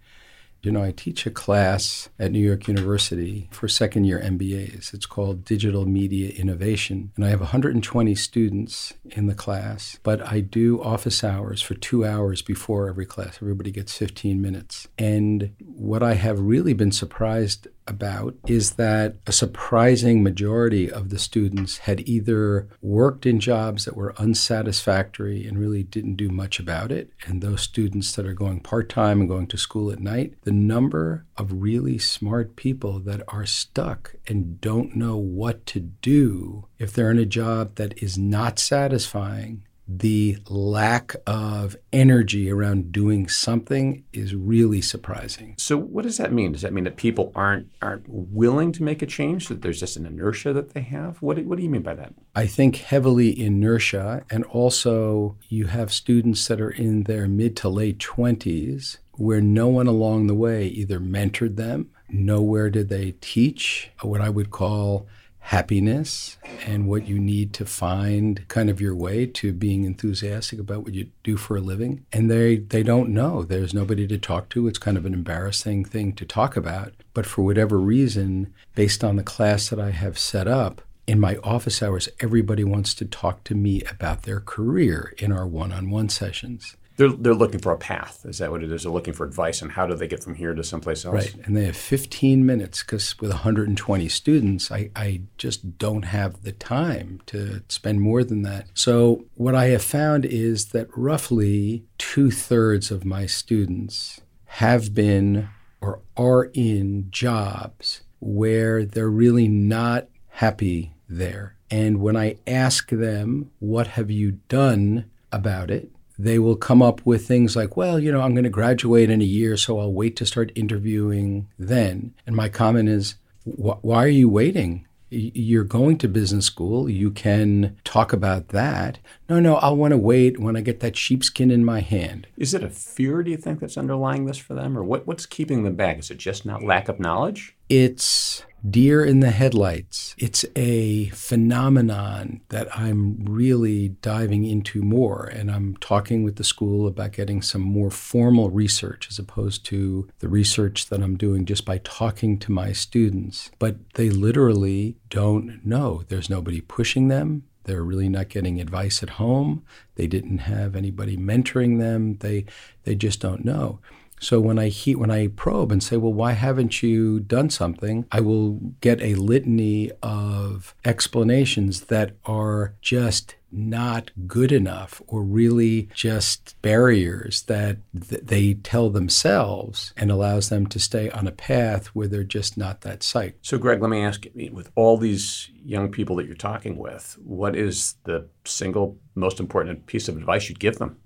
You 0.61 0.71
know, 0.71 0.83
I 0.83 0.91
teach 0.91 1.25
a 1.25 1.31
class 1.31 2.09
at 2.19 2.31
New 2.31 2.45
York 2.45 2.67
University 2.67 3.47
for 3.51 3.67
second 3.67 4.03
year 4.03 4.19
MBAs. 4.19 4.93
It's 4.93 5.05
called 5.05 5.45
Digital 5.45 5.85
Media 5.85 6.31
Innovation. 6.31 7.11
And 7.15 7.23
I 7.23 7.29
have 7.29 7.39
120 7.39 8.13
students 8.15 8.93
in 9.05 9.27
the 9.27 9.35
class, 9.35 9.99
but 10.03 10.21
I 10.21 10.41
do 10.41 10.81
office 10.81 11.23
hours 11.23 11.61
for 11.61 11.75
two 11.75 12.05
hours 12.05 12.41
before 12.41 12.89
every 12.89 13.05
class. 13.05 13.37
Everybody 13.41 13.71
gets 13.71 13.97
15 13.97 14.41
minutes. 14.41 14.87
And 14.97 15.55
what 15.59 16.03
I 16.03 16.15
have 16.15 16.39
really 16.39 16.73
been 16.73 16.91
surprised 16.91 17.67
about 17.89 18.35
is 18.47 18.73
that 18.73 19.15
a 19.25 19.31
surprising 19.31 20.23
majority 20.23 20.91
of 20.91 21.09
the 21.09 21.19
students 21.19 21.79
had 21.79 22.07
either 22.07 22.67
worked 22.81 23.25
in 23.25 23.39
jobs 23.39 23.85
that 23.85 23.95
were 23.95 24.15
unsatisfactory 24.17 25.45
and 25.45 25.59
really 25.59 25.83
didn't 25.83 26.15
do 26.15 26.29
much 26.29 26.59
about 26.59 26.91
it. 26.91 27.11
And 27.25 27.41
those 27.41 27.61
students 27.61 28.15
that 28.15 28.25
are 28.25 28.33
going 28.33 28.59
part 28.59 28.89
time 28.89 29.19
and 29.19 29.29
going 29.29 29.47
to 29.47 29.57
school 29.57 29.91
at 29.91 29.99
night, 29.99 30.35
the 30.43 30.51
number 30.51 31.25
of 31.37 31.61
really 31.61 31.97
smart 31.97 32.55
people 32.55 32.99
that 32.99 33.21
are 33.27 33.45
stuck 33.45 34.15
and 34.27 34.61
don't 34.61 34.95
know 34.95 35.17
what 35.17 35.65
to 35.67 35.79
do 35.79 36.65
if 36.77 36.93
they're 36.93 37.11
in 37.11 37.19
a 37.19 37.25
job 37.25 37.75
that 37.75 38.01
is 38.01 38.17
not 38.17 38.59
satisfying 38.59 39.63
the 39.91 40.37
lack 40.47 41.15
of 41.25 41.75
energy 41.91 42.51
around 42.51 42.91
doing 42.91 43.27
something 43.27 44.03
is 44.13 44.35
really 44.35 44.81
surprising. 44.81 45.55
So 45.57 45.77
what 45.77 46.03
does 46.03 46.17
that 46.17 46.31
mean? 46.31 46.51
Does 46.51 46.61
that 46.61 46.73
mean 46.73 46.83
that 46.83 46.95
people 46.95 47.31
aren't 47.33 47.71
aren't 47.81 48.07
willing 48.07 48.71
to 48.73 48.83
make 48.83 49.01
a 49.01 49.07
change? 49.07 49.47
That 49.47 49.63
there's 49.63 49.79
just 49.79 49.97
an 49.97 50.05
inertia 50.05 50.53
that 50.53 50.75
they 50.75 50.81
have? 50.81 51.19
What 51.23 51.39
what 51.45 51.57
do 51.57 51.63
you 51.63 51.69
mean 51.71 51.81
by 51.81 51.95
that? 51.95 52.13
I 52.35 52.45
think 52.45 52.77
heavily 52.77 53.37
inertia 53.39 54.25
and 54.29 54.43
also 54.45 55.37
you 55.47 55.65
have 55.65 55.91
students 55.91 56.47
that 56.47 56.61
are 56.61 56.69
in 56.69 57.03
their 57.03 57.27
mid 57.27 57.57
to 57.57 57.69
late 57.69 57.97
20s 57.97 58.97
where 59.13 59.41
no 59.41 59.67
one 59.67 59.87
along 59.87 60.27
the 60.27 60.35
way 60.35 60.67
either 60.67 60.99
mentored 60.99 61.57
them, 61.57 61.89
nowhere 62.07 62.69
did 62.69 62.89
they 62.89 63.15
teach 63.19 63.91
what 64.01 64.21
I 64.21 64.29
would 64.29 64.51
call 64.51 65.07
happiness 65.39 66.37
and 66.65 66.87
what 66.87 67.07
you 67.07 67.17
need 67.17 67.53
to 67.53 67.65
find 67.65 68.47
kind 68.47 68.69
of 68.69 68.79
your 68.79 68.95
way 68.95 69.25
to 69.25 69.51
being 69.51 69.83
enthusiastic 69.83 70.59
about 70.59 70.83
what 70.83 70.93
you 70.93 71.09
do 71.23 71.37
for 71.37 71.57
a 71.57 71.61
living. 71.61 72.05
And 72.13 72.29
they 72.29 72.57
they 72.57 72.83
don't 72.83 73.09
know. 73.09 73.43
There's 73.43 73.73
nobody 73.73 74.05
to 74.07 74.17
talk 74.17 74.49
to. 74.49 74.67
It's 74.67 74.77
kind 74.77 74.97
of 74.97 75.05
an 75.05 75.13
embarrassing 75.13 75.85
thing 75.85 76.13
to 76.13 76.25
talk 76.25 76.55
about. 76.55 76.93
But 77.13 77.25
for 77.25 77.43
whatever 77.43 77.79
reason 77.79 78.53
based 78.75 79.03
on 79.03 79.15
the 79.15 79.23
class 79.23 79.69
that 79.69 79.79
I 79.79 79.91
have 79.91 80.17
set 80.17 80.47
up 80.47 80.81
in 81.07 81.19
my 81.19 81.37
office 81.37 81.81
hours 81.81 82.07
everybody 82.19 82.63
wants 82.63 82.93
to 82.93 83.03
talk 83.03 83.43
to 83.43 83.55
me 83.55 83.81
about 83.89 84.23
their 84.23 84.39
career 84.39 85.11
in 85.17 85.31
our 85.31 85.47
one-on-one 85.47 86.07
sessions 86.07 86.77
they're, 86.99 87.07
they're 87.07 87.33
looking 87.33 87.61
for 87.61 87.71
a 87.71 87.77
path. 87.77 88.25
Is 88.25 88.39
that 88.39 88.51
what 88.51 88.61
it 88.61 88.69
is? 88.69 88.83
They're 88.83 88.91
looking 88.91 89.13
for 89.13 89.25
advice 89.25 89.63
on 89.63 89.69
how 89.69 89.87
do 89.87 89.95
they 89.95 90.05
get 90.05 90.21
from 90.21 90.35
here 90.35 90.53
to 90.53 90.65
someplace 90.65 91.05
else? 91.05 91.13
Right. 91.13 91.35
And 91.45 91.55
they 91.55 91.63
have 91.63 91.77
15 91.77 92.45
minutes 92.45 92.83
because 92.83 93.17
with 93.21 93.29
120 93.29 94.09
students, 94.09 94.69
I, 94.69 94.91
I 94.97 95.21
just 95.37 95.77
don't 95.77 96.03
have 96.03 96.43
the 96.43 96.51
time 96.51 97.21
to 97.27 97.63
spend 97.69 98.01
more 98.01 98.25
than 98.25 98.41
that. 98.41 98.67
So, 98.73 99.23
what 99.35 99.55
I 99.55 99.67
have 99.67 99.81
found 99.81 100.25
is 100.25 100.67
that 100.67 100.89
roughly 100.93 101.85
two 101.97 102.31
thirds 102.31 102.91
of 102.91 103.05
my 103.05 103.25
students 103.25 104.19
have 104.45 104.93
been 104.93 105.47
or 105.79 106.01
are 106.17 106.51
in 106.53 107.07
jobs 107.11 108.01
where 108.19 108.83
they're 108.83 109.09
really 109.09 109.47
not 109.47 110.09
happy 110.27 110.91
there. 111.07 111.55
And 111.71 112.01
when 112.01 112.17
I 112.17 112.39
ask 112.45 112.89
them, 112.89 113.51
what 113.59 113.87
have 113.87 114.11
you 114.11 114.39
done 114.49 115.09
about 115.31 115.71
it? 115.71 115.91
They 116.19 116.37
will 116.37 116.57
come 116.57 116.81
up 116.81 117.05
with 117.05 117.25
things 117.25 117.55
like, 117.55 117.77
well, 117.77 117.97
you 117.97 118.11
know, 118.11 118.19
I'm 118.19 118.33
going 118.33 118.43
to 118.43 118.49
graduate 118.49 119.09
in 119.09 119.21
a 119.21 119.25
year, 119.25 119.55
so 119.55 119.79
I'll 119.79 119.93
wait 119.93 120.17
to 120.17 120.25
start 120.25 120.51
interviewing 120.53 121.47
then. 121.57 122.13
And 122.27 122.35
my 122.35 122.49
comment 122.49 122.89
is, 122.89 123.15
why 123.45 124.03
are 124.03 124.09
you 124.09 124.27
waiting? 124.27 124.85
You're 125.09 125.63
going 125.63 125.97
to 125.99 126.09
business 126.09 126.45
school. 126.45 126.89
You 126.89 127.09
can 127.09 127.77
talk 127.85 128.11
about 128.11 128.49
that. 128.49 128.99
No, 129.29 129.39
no, 129.39 129.55
I'll 129.55 129.77
want 129.77 129.91
to 129.93 129.97
wait 129.97 130.39
when 130.39 130.57
I 130.57 130.61
get 130.61 130.81
that 130.81 130.97
sheepskin 130.97 131.51
in 131.51 131.63
my 131.63 131.79
hand. 131.79 132.27
Is 132.37 132.53
it 132.53 132.63
a 132.63 132.69
fear, 132.69 133.23
do 133.23 133.31
you 133.31 133.37
think, 133.37 133.61
that's 133.61 133.77
underlying 133.77 134.25
this 134.25 134.37
for 134.37 134.53
them? 134.53 134.77
Or 134.77 134.83
what, 134.83 135.07
what's 135.07 135.25
keeping 135.25 135.63
them 135.63 135.75
back? 135.75 135.99
Is 135.99 136.11
it 136.11 136.17
just 136.17 136.45
not 136.45 136.61
lack 136.61 136.89
of 136.89 136.99
knowledge? 136.99 137.55
It's 137.69 138.43
deer 138.67 139.03
in 139.03 139.19
the 139.19 139.31
headlights. 139.31 140.15
It's 140.17 140.45
a 140.55 141.09
phenomenon 141.09 142.41
that 142.49 142.67
I'm 142.77 143.23
really 143.25 143.89
diving 143.89 144.45
into 144.45 144.81
more. 144.81 145.25
And 145.25 145.51
I'm 145.51 145.77
talking 145.77 146.23
with 146.23 146.35
the 146.37 146.43
school 146.43 146.87
about 146.87 147.13
getting 147.13 147.41
some 147.41 147.61
more 147.61 147.91
formal 147.91 148.49
research 148.49 149.07
as 149.09 149.19
opposed 149.19 149.65
to 149.65 150.07
the 150.19 150.29
research 150.29 150.87
that 150.89 151.01
I'm 151.01 151.17
doing 151.17 151.45
just 151.45 151.65
by 151.65 151.79
talking 151.79 152.37
to 152.39 152.51
my 152.51 152.71
students. 152.71 153.51
But 153.59 153.77
they 153.95 154.09
literally 154.09 154.97
don't 155.09 155.65
know. 155.65 156.03
There's 156.07 156.29
nobody 156.29 156.61
pushing 156.61 157.07
them. 157.07 157.43
They're 157.69 157.83
really 157.83 158.09
not 158.09 158.29
getting 158.29 158.59
advice 158.59 159.03
at 159.03 159.11
home. 159.11 159.63
They 159.95 160.07
didn't 160.07 160.39
have 160.39 160.75
anybody 160.75 161.17
mentoring 161.17 161.77
them. 161.77 162.17
They 162.17 162.45
they 162.83 162.95
just 162.95 163.19
don't 163.19 163.45
know. 163.45 163.79
So 164.19 164.39
when 164.39 164.59
I 164.59 164.67
he, 164.67 164.95
when 164.95 165.11
I 165.11 165.27
probe 165.27 165.71
and 165.71 165.81
say, 165.81 165.97
"Well, 165.97 166.13
why 166.13 166.33
haven't 166.33 166.83
you 166.83 167.19
done 167.19 167.49
something?" 167.49 168.05
I 168.11 168.19
will 168.19 168.59
get 168.81 169.01
a 169.01 169.15
litany 169.15 169.91
of 170.03 170.75
explanations 170.85 171.81
that 171.85 172.11
are 172.25 172.75
just 172.81 173.35
not 173.51 174.11
good 174.27 174.51
enough 174.51 175.01
or 175.07 175.23
really 175.23 175.89
just 175.93 176.55
barriers 176.61 177.43
that 177.43 177.77
th- 178.09 178.21
they 178.23 178.53
tell 178.53 178.89
themselves 178.89 179.93
and 179.97 180.11
allows 180.11 180.49
them 180.49 180.67
to 180.67 180.79
stay 180.79 181.09
on 181.09 181.27
a 181.27 181.31
path 181.31 181.87
where 181.87 182.07
they're 182.07 182.23
just 182.23 182.57
not 182.57 182.81
that 182.81 182.99
psyched. 182.99 183.33
So, 183.41 183.57
Greg, 183.57 183.81
let 183.81 183.89
me 183.89 184.03
ask 184.03 184.25
you 184.35 184.51
with 184.51 184.71
all 184.75 184.97
these 184.97 185.49
young 185.65 185.91
people 185.91 186.15
that 186.17 186.25
you're 186.25 186.35
talking 186.35 186.77
with, 186.77 187.17
what 187.23 187.55
is 187.55 187.95
the 188.03 188.27
single 188.45 188.97
most 189.15 189.39
important 189.39 189.85
piece 189.85 190.07
of 190.07 190.17
advice 190.17 190.49
you'd 190.49 190.59
give 190.59 190.77
them? 190.77 190.97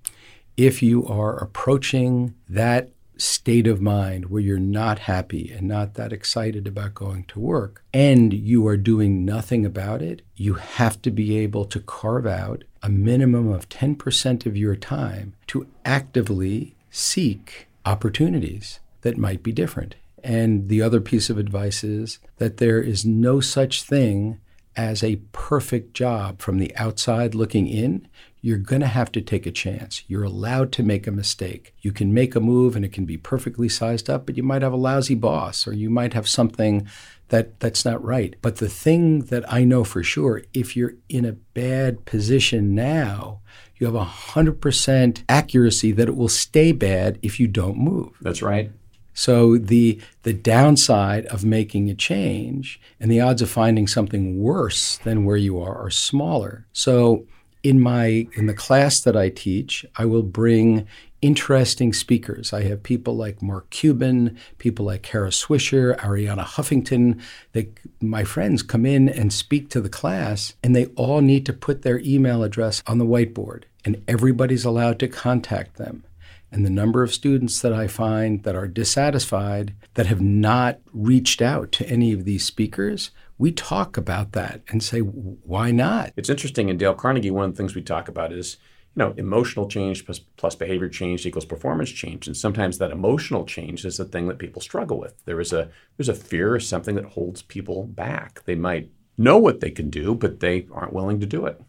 If 0.56 0.84
you 0.84 1.06
are 1.08 1.42
approaching 1.42 2.36
that 2.48 2.90
state 3.18 3.68
of 3.68 3.82
mind 3.82 4.26
where 4.26 4.42
you're 4.42 4.58
not 4.58 5.00
happy 5.00 5.52
and 5.52 5.68
not 5.68 5.94
that 5.96 6.14
excited 6.14 6.68
about 6.68 6.94
going 6.94 7.24
to 7.26 7.40
work 7.40 7.84
and 7.94 8.34
you 8.34 8.68
are 8.68 8.78
doing 8.78 9.24
nothing 9.26 9.66
about 9.66 10.02
it, 10.02 10.22
you 10.36 10.56
have 10.56 11.02
to 11.02 11.12
be 11.12 11.38
able 11.38 11.66
to 11.66 11.80
carve 11.80 12.26
out 12.26 12.64
a 12.82 12.90
minimum 12.90 13.50
of 13.50 13.70
10% 13.70 14.46
of 14.46 14.58
your 14.58 14.76
time 14.76 15.34
to 15.48 15.68
actively 15.86 16.76
seek 16.90 17.68
opportunities 17.86 18.80
that 19.02 19.18
might 19.18 19.44
be 19.44 19.52
different. 19.52 19.96
And 20.24 20.70
the 20.70 20.82
other 20.82 21.02
piece 21.02 21.30
of 21.30 21.38
advice 21.38 21.84
is 21.84 22.20
that 22.38 22.58
there 22.58 22.82
is 22.82 23.06
no 23.06 23.42
such 23.42 23.84
thing 23.84 24.40
as 24.76 25.04
a 25.04 25.18
perfect 25.32 25.94
job 25.94 26.42
from 26.42 26.58
the 26.58 26.76
outside 26.76 27.36
looking 27.36 27.68
in 27.68 28.08
you're 28.46 28.58
going 28.58 28.82
to 28.82 28.88
have 28.88 29.10
to 29.10 29.22
take 29.22 29.46
a 29.46 29.52
chance. 29.52 30.04
You're 30.06 30.26
allowed 30.26 30.74
to 30.74 30.84
make 30.84 31.08
a 31.08 31.12
mistake. 31.12 31.74
You 31.80 31.94
can 31.94 32.14
make 32.14 32.36
a 32.36 32.42
move 32.42 32.76
and 32.76 32.84
it 32.84 32.92
can 32.92 33.06
be 33.06 33.16
perfectly 33.16 33.70
sized 33.70 34.10
up, 34.10 34.26
but 34.26 34.36
you 34.36 34.44
might 34.44 34.62
have 34.62 34.74
a 34.74 34.76
lousy 34.76 35.16
boss 35.16 35.66
or 35.66 35.72
you 35.72 35.90
might 35.90 36.14
have 36.14 36.28
something 36.28 36.86
that 37.30 37.62
that's 37.62 37.86
not 37.86 38.04
right. 38.04 38.36
But 38.42 38.58
the 38.58 38.68
thing 38.68 39.20
that 39.28 39.52
I 39.52 39.64
know 39.64 39.86
for 39.86 40.04
sure, 40.04 40.44
if 40.54 40.76
you're 40.76 40.96
in 41.08 41.24
a 41.24 41.32
bad 41.32 42.04
position 42.04 42.76
now, 42.76 43.40
you 43.78 43.88
have 43.88 43.96
a 43.96 44.04
100% 44.04 45.24
accuracy 45.30 45.94
that 45.94 46.10
it 46.10 46.18
will 46.18 46.28
stay 46.28 46.74
bad 46.74 47.20
if 47.22 47.40
you 47.40 47.48
don't 47.48 47.78
move. 47.78 48.12
That's 48.20 48.42
right. 48.42 48.72
So 49.14 49.58
the 49.58 50.02
the 50.24 50.34
downside 50.34 51.28
of 51.28 51.46
making 51.46 51.90
a 51.90 51.96
change 51.96 52.82
and 53.00 53.10
the 53.10 53.22
odds 53.22 53.42
of 53.42 53.50
finding 53.50 53.88
something 53.88 54.42
worse 54.42 54.98
than 54.98 55.24
where 55.24 55.38
you 55.38 55.62
are 55.62 55.78
are 55.78 55.92
smaller. 55.92 56.66
So 56.74 57.26
in 57.64 57.80
my 57.80 58.28
in 58.34 58.46
the 58.46 58.54
class 58.54 59.00
that 59.02 59.16
I 59.16 59.30
teach, 59.30 59.86
I 59.96 60.06
will 60.06 60.24
bring 60.24 60.86
interesting 61.22 61.94
speakers. 61.94 62.52
I 62.52 62.64
have 62.64 62.84
people 62.84 63.16
like 63.16 63.42
Mark 63.42 63.70
Cuban, 63.70 64.38
people 64.58 64.86
like 64.86 65.04
Kara 65.04 65.30
Swisher, 65.30 65.98
Arianna 66.00 66.44
Huffington. 66.44 67.22
They, 67.54 67.70
my 68.02 68.26
friends 68.26 68.62
come 68.62 68.86
in 68.86 69.08
and 69.08 69.32
speak 69.32 69.70
to 69.70 69.80
the 69.80 69.90
class, 69.90 70.54
and 70.62 70.76
they 70.76 70.88
all 70.98 71.22
need 71.22 71.46
to 71.46 71.54
put 71.54 71.82
their 71.82 72.00
email 72.00 72.44
address 72.44 72.84
on 72.86 72.98
the 72.98 73.06
whiteboard, 73.06 73.64
and 73.86 74.04
everybody's 74.06 74.66
allowed 74.66 75.00
to 75.00 75.08
contact 75.08 75.78
them. 75.78 76.04
And 76.52 76.66
the 76.66 76.70
number 76.70 77.02
of 77.02 77.14
students 77.14 77.62
that 77.62 77.74
I 77.74 77.88
find 77.88 78.44
that 78.44 78.56
are 78.56 78.68
dissatisfied 78.68 79.74
that 79.94 80.08
have 80.08 80.22
not 80.22 80.80
reached 80.92 81.42
out 81.42 81.72
to 81.72 81.90
any 81.90 82.12
of 82.12 82.26
these 82.26 82.46
speakers 82.46 83.12
we 83.38 83.52
talk 83.52 83.98
about 83.98 84.34
that 84.34 84.62
and 84.68 84.84
say, 84.84 85.00
why 85.00 85.72
not? 85.72 86.14
It's 86.16 86.30
interesting 86.30 86.70
in 86.70 86.78
Dale 86.78 86.94
Carnegie, 86.94 87.32
one 87.32 87.46
of 87.46 87.52
the 87.52 87.58
things 87.58 87.76
we 87.76 87.82
talk 87.82 88.08
about 88.08 88.32
is 88.32 88.58
you 88.96 89.04
know, 89.04 89.14
emotional 89.18 89.68
change 89.68 90.06
plus, 90.06 90.20
plus 90.20 90.56
behavior 90.56 90.88
change 90.88 91.26
equals 91.26 91.46
performance 91.46 91.90
change. 91.90 92.28
And 92.28 92.38
sometimes 92.38 92.78
that 92.78 92.92
emotional 92.92 93.44
change 93.46 93.86
is 93.86 93.98
the 93.98 94.06
thing 94.06 94.28
that 94.28 94.38
people 94.38 94.62
struggle 94.62 95.00
with. 95.00 95.16
There 95.26 95.42
is 95.42 95.52
a 95.52 95.70
there's 95.98 96.10
a 96.10 96.14
fear 96.14 96.56
of 96.56 96.64
something 96.64 96.96
that 96.96 97.06
holds 97.06 97.42
people 97.42 97.88
back. 97.88 98.44
They 98.46 98.56
might 98.56 98.92
know 99.18 99.38
what 99.38 99.62
they 99.62 99.72
can 99.72 99.90
do, 99.90 100.14
but 100.14 100.40
they 100.40 100.68
aren't 100.72 100.94
willing 100.94 101.20
to 101.22 101.26
do 101.26 101.46
it. 101.46 101.60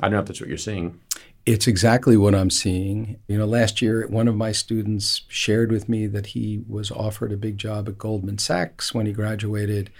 I 0.00 0.06
don't 0.06 0.12
know 0.12 0.20
if 0.20 0.26
that's 0.26 0.40
what 0.40 0.48
you're 0.48 0.58
seeing. 0.58 1.00
It's 1.44 1.66
exactly 1.66 2.16
what 2.16 2.34
I'm 2.34 2.50
seeing. 2.50 3.18
You 3.26 3.38
know, 3.38 3.46
last 3.46 3.82
year, 3.82 4.06
one 4.06 4.28
of 4.28 4.36
my 4.36 4.52
students 4.52 5.22
shared 5.28 5.72
with 5.72 5.88
me 5.88 6.06
that 6.06 6.26
he 6.26 6.62
was 6.68 6.90
offered 6.90 7.32
a 7.32 7.36
big 7.36 7.58
job 7.58 7.88
at 7.88 7.98
Goldman 7.98 8.38
Sachs 8.38 8.94
when 8.94 9.06
he 9.06 9.12
graduated. 9.12 9.90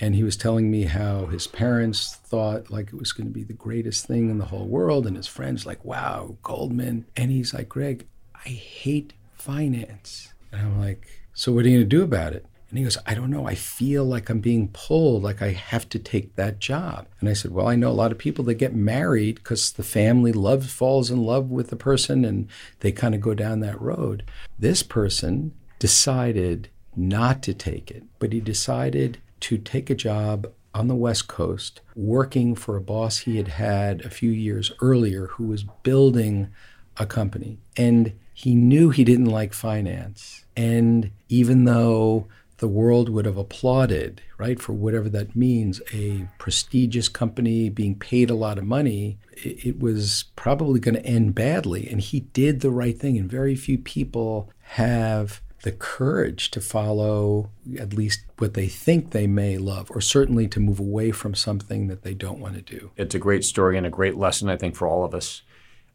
And 0.00 0.14
he 0.14 0.22
was 0.22 0.36
telling 0.36 0.70
me 0.70 0.84
how 0.84 1.26
his 1.26 1.46
parents 1.46 2.14
thought 2.14 2.70
like 2.70 2.88
it 2.88 2.98
was 2.98 3.12
going 3.12 3.26
to 3.26 3.32
be 3.32 3.42
the 3.42 3.52
greatest 3.52 4.06
thing 4.06 4.30
in 4.30 4.38
the 4.38 4.46
whole 4.46 4.66
world. 4.66 5.06
And 5.06 5.16
his 5.16 5.26
friends, 5.26 5.66
like, 5.66 5.84
wow, 5.84 6.36
Goldman. 6.42 7.06
And 7.16 7.30
he's 7.30 7.52
like, 7.52 7.68
Greg, 7.68 8.06
I 8.34 8.50
hate 8.50 9.12
finance. 9.34 10.32
And 10.52 10.60
I'm 10.60 10.80
like, 10.80 11.06
so 11.34 11.52
what 11.52 11.64
are 11.64 11.68
you 11.68 11.78
going 11.78 11.88
to 11.88 11.96
do 11.96 12.02
about 12.02 12.32
it? 12.32 12.46
And 12.70 12.78
he 12.78 12.84
goes, 12.84 12.98
I 13.06 13.14
don't 13.14 13.30
know. 13.30 13.46
I 13.46 13.54
feel 13.54 14.04
like 14.04 14.28
I'm 14.28 14.40
being 14.40 14.68
pulled, 14.68 15.22
like 15.22 15.40
I 15.40 15.52
have 15.52 15.88
to 15.90 15.98
take 15.98 16.36
that 16.36 16.58
job. 16.58 17.06
And 17.18 17.28
I 17.28 17.32
said, 17.32 17.50
Well, 17.50 17.66
I 17.66 17.76
know 17.76 17.88
a 17.88 17.92
lot 17.92 18.12
of 18.12 18.18
people 18.18 18.44
that 18.44 18.54
get 18.54 18.74
married 18.74 19.36
because 19.36 19.72
the 19.72 19.82
family 19.82 20.32
love 20.32 20.66
falls 20.66 21.10
in 21.10 21.22
love 21.22 21.50
with 21.50 21.70
the 21.70 21.76
person 21.76 22.26
and 22.26 22.48
they 22.80 22.92
kind 22.92 23.14
of 23.14 23.22
go 23.22 23.32
down 23.32 23.60
that 23.60 23.80
road. 23.80 24.22
This 24.58 24.82
person 24.82 25.54
decided 25.78 26.68
not 26.94 27.42
to 27.44 27.54
take 27.54 27.90
it, 27.90 28.02
but 28.18 28.34
he 28.34 28.40
decided 28.40 29.18
to 29.40 29.58
take 29.58 29.90
a 29.90 29.94
job 29.94 30.46
on 30.74 30.88
the 30.88 30.94
West 30.94 31.28
Coast 31.28 31.80
working 31.96 32.54
for 32.54 32.76
a 32.76 32.80
boss 32.80 33.18
he 33.18 33.36
had 33.36 33.48
had 33.48 34.00
a 34.02 34.10
few 34.10 34.30
years 34.30 34.70
earlier 34.80 35.26
who 35.28 35.46
was 35.46 35.64
building 35.82 36.48
a 36.96 37.06
company. 37.06 37.58
And 37.76 38.12
he 38.32 38.54
knew 38.54 38.90
he 38.90 39.04
didn't 39.04 39.26
like 39.26 39.52
finance. 39.52 40.44
And 40.56 41.10
even 41.28 41.64
though 41.64 42.28
the 42.58 42.68
world 42.68 43.08
would 43.08 43.24
have 43.24 43.36
applauded, 43.36 44.20
right, 44.36 44.60
for 44.60 44.72
whatever 44.72 45.08
that 45.08 45.34
means, 45.34 45.80
a 45.92 46.28
prestigious 46.38 47.08
company 47.08 47.68
being 47.68 47.96
paid 47.96 48.30
a 48.30 48.34
lot 48.34 48.58
of 48.58 48.64
money, 48.64 49.18
it, 49.32 49.78
was 49.78 50.24
probably 50.36 50.80
going 50.80 50.96
to 50.96 51.06
end 51.06 51.34
badly. 51.34 51.88
And 51.88 52.00
he 52.00 52.20
did 52.20 52.60
the 52.60 52.70
right 52.70 52.98
thing. 52.98 53.16
And 53.16 53.30
very 53.30 53.54
few 53.54 53.78
people 53.78 54.50
have 54.60 55.40
the 55.62 55.72
courage 55.72 56.50
to 56.52 56.60
follow 56.60 57.50
at 57.78 57.92
least 57.92 58.20
what 58.38 58.54
they 58.54 58.68
think 58.68 59.10
they 59.10 59.26
may 59.26 59.58
love, 59.58 59.90
or 59.90 60.00
certainly 60.00 60.46
to 60.48 60.60
move 60.60 60.78
away 60.78 61.10
from 61.10 61.34
something 61.34 61.88
that 61.88 62.02
they 62.02 62.14
don't 62.14 62.38
want 62.38 62.54
to 62.54 62.62
do. 62.62 62.90
It's 62.96 63.14
a 63.14 63.18
great 63.18 63.44
story 63.44 63.76
and 63.76 63.86
a 63.86 63.90
great 63.90 64.16
lesson, 64.16 64.48
I 64.48 64.56
think, 64.56 64.76
for 64.76 64.86
all 64.86 65.04
of 65.04 65.14
us. 65.14 65.42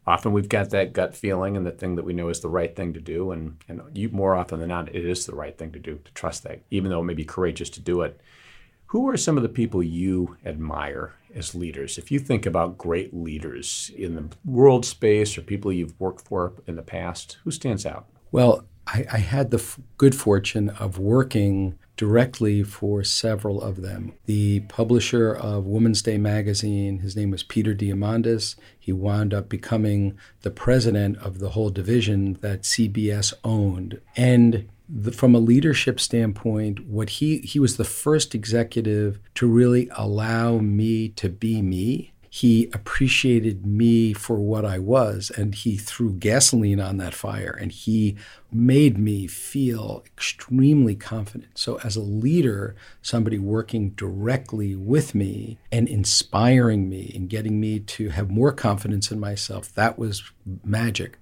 Often 0.06 0.32
we've 0.32 0.50
got 0.50 0.70
that 0.70 0.92
gut 0.92 1.14
feeling 1.16 1.56
and 1.56 1.64
the 1.64 1.70
thing 1.70 1.94
that 1.94 2.04
we 2.04 2.12
know 2.12 2.28
is 2.28 2.40
the 2.40 2.48
right 2.48 2.74
thing 2.76 2.92
to 2.92 3.00
do 3.00 3.30
and, 3.30 3.56
and 3.68 3.80
you, 3.94 4.10
more 4.10 4.34
often 4.34 4.60
than 4.60 4.68
not 4.68 4.94
it 4.94 5.06
is 5.06 5.24
the 5.24 5.34
right 5.34 5.56
thing 5.56 5.72
to 5.72 5.78
do 5.78 5.98
to 6.04 6.12
trust 6.12 6.42
that 6.42 6.60
even 6.70 6.90
though 6.90 7.00
it 7.00 7.04
may 7.04 7.14
be 7.14 7.24
courageous 7.24 7.70
to 7.70 7.80
do 7.80 8.02
it. 8.02 8.20
Who 8.88 9.08
are 9.08 9.16
some 9.16 9.38
of 9.38 9.42
the 9.42 9.48
people 9.48 9.82
you 9.82 10.36
admire 10.44 11.14
as 11.34 11.54
leaders? 11.54 11.96
If 11.96 12.12
you 12.12 12.18
think 12.18 12.44
about 12.44 12.76
great 12.76 13.14
leaders 13.14 13.90
in 13.96 14.14
the 14.14 14.28
world 14.44 14.84
space 14.84 15.38
or 15.38 15.40
people 15.40 15.72
you've 15.72 15.98
worked 15.98 16.28
for 16.28 16.52
in 16.66 16.76
the 16.76 16.82
past 16.82 17.38
who 17.42 17.50
stands 17.50 17.86
out? 17.86 18.06
Well 18.30 18.66
I, 18.86 19.06
I 19.12 19.18
had 19.18 19.50
the 19.50 19.58
f- 19.58 19.78
good 19.98 20.14
fortune 20.14 20.70
of 20.70 20.98
working 20.98 21.78
directly 21.96 22.62
for 22.62 23.04
several 23.04 23.62
of 23.62 23.82
them. 23.82 24.14
The 24.26 24.60
publisher 24.60 25.32
of 25.32 25.64
Woman's 25.64 26.02
Day 26.02 26.18
magazine, 26.18 26.98
his 26.98 27.14
name 27.16 27.30
was 27.30 27.42
Peter 27.42 27.74
Diamandis. 27.74 28.56
He 28.78 28.92
wound 28.92 29.32
up 29.32 29.48
becoming 29.48 30.18
the 30.42 30.50
president 30.50 31.18
of 31.18 31.38
the 31.38 31.50
whole 31.50 31.70
division 31.70 32.34
that 32.40 32.62
CBS 32.62 33.32
owned. 33.44 34.00
And 34.16 34.68
the, 34.88 35.12
from 35.12 35.34
a 35.34 35.38
leadership 35.38 36.00
standpoint, 36.00 36.86
what 36.86 37.08
he 37.10 37.38
he 37.38 37.58
was 37.58 37.76
the 37.76 37.84
first 37.84 38.34
executive 38.34 39.18
to 39.34 39.46
really 39.46 39.88
allow 39.96 40.58
me 40.58 41.08
to 41.10 41.28
be 41.28 41.62
me 41.62 42.13
he 42.34 42.68
appreciated 42.72 43.64
me 43.64 44.12
for 44.12 44.40
what 44.40 44.64
I 44.64 44.80
was 44.80 45.30
and 45.36 45.54
he 45.54 45.76
threw 45.76 46.12
gasoline 46.12 46.80
on 46.80 46.96
that 46.96 47.14
fire 47.14 47.56
and 47.60 47.70
he 47.70 48.16
made 48.50 48.98
me 48.98 49.28
feel 49.28 50.02
extremely 50.04 50.96
confident. 50.96 51.56
So, 51.56 51.78
as 51.84 51.94
a 51.94 52.00
leader, 52.00 52.74
somebody 53.02 53.38
working 53.38 53.90
directly 53.90 54.74
with 54.74 55.14
me 55.14 55.58
and 55.70 55.86
inspiring 55.86 56.88
me 56.88 57.12
and 57.14 57.30
getting 57.30 57.60
me 57.60 57.78
to 57.78 58.08
have 58.08 58.32
more 58.32 58.50
confidence 58.50 59.12
in 59.12 59.20
myself, 59.20 59.72
that 59.76 59.96
was 59.96 60.32
magic. 60.64 61.18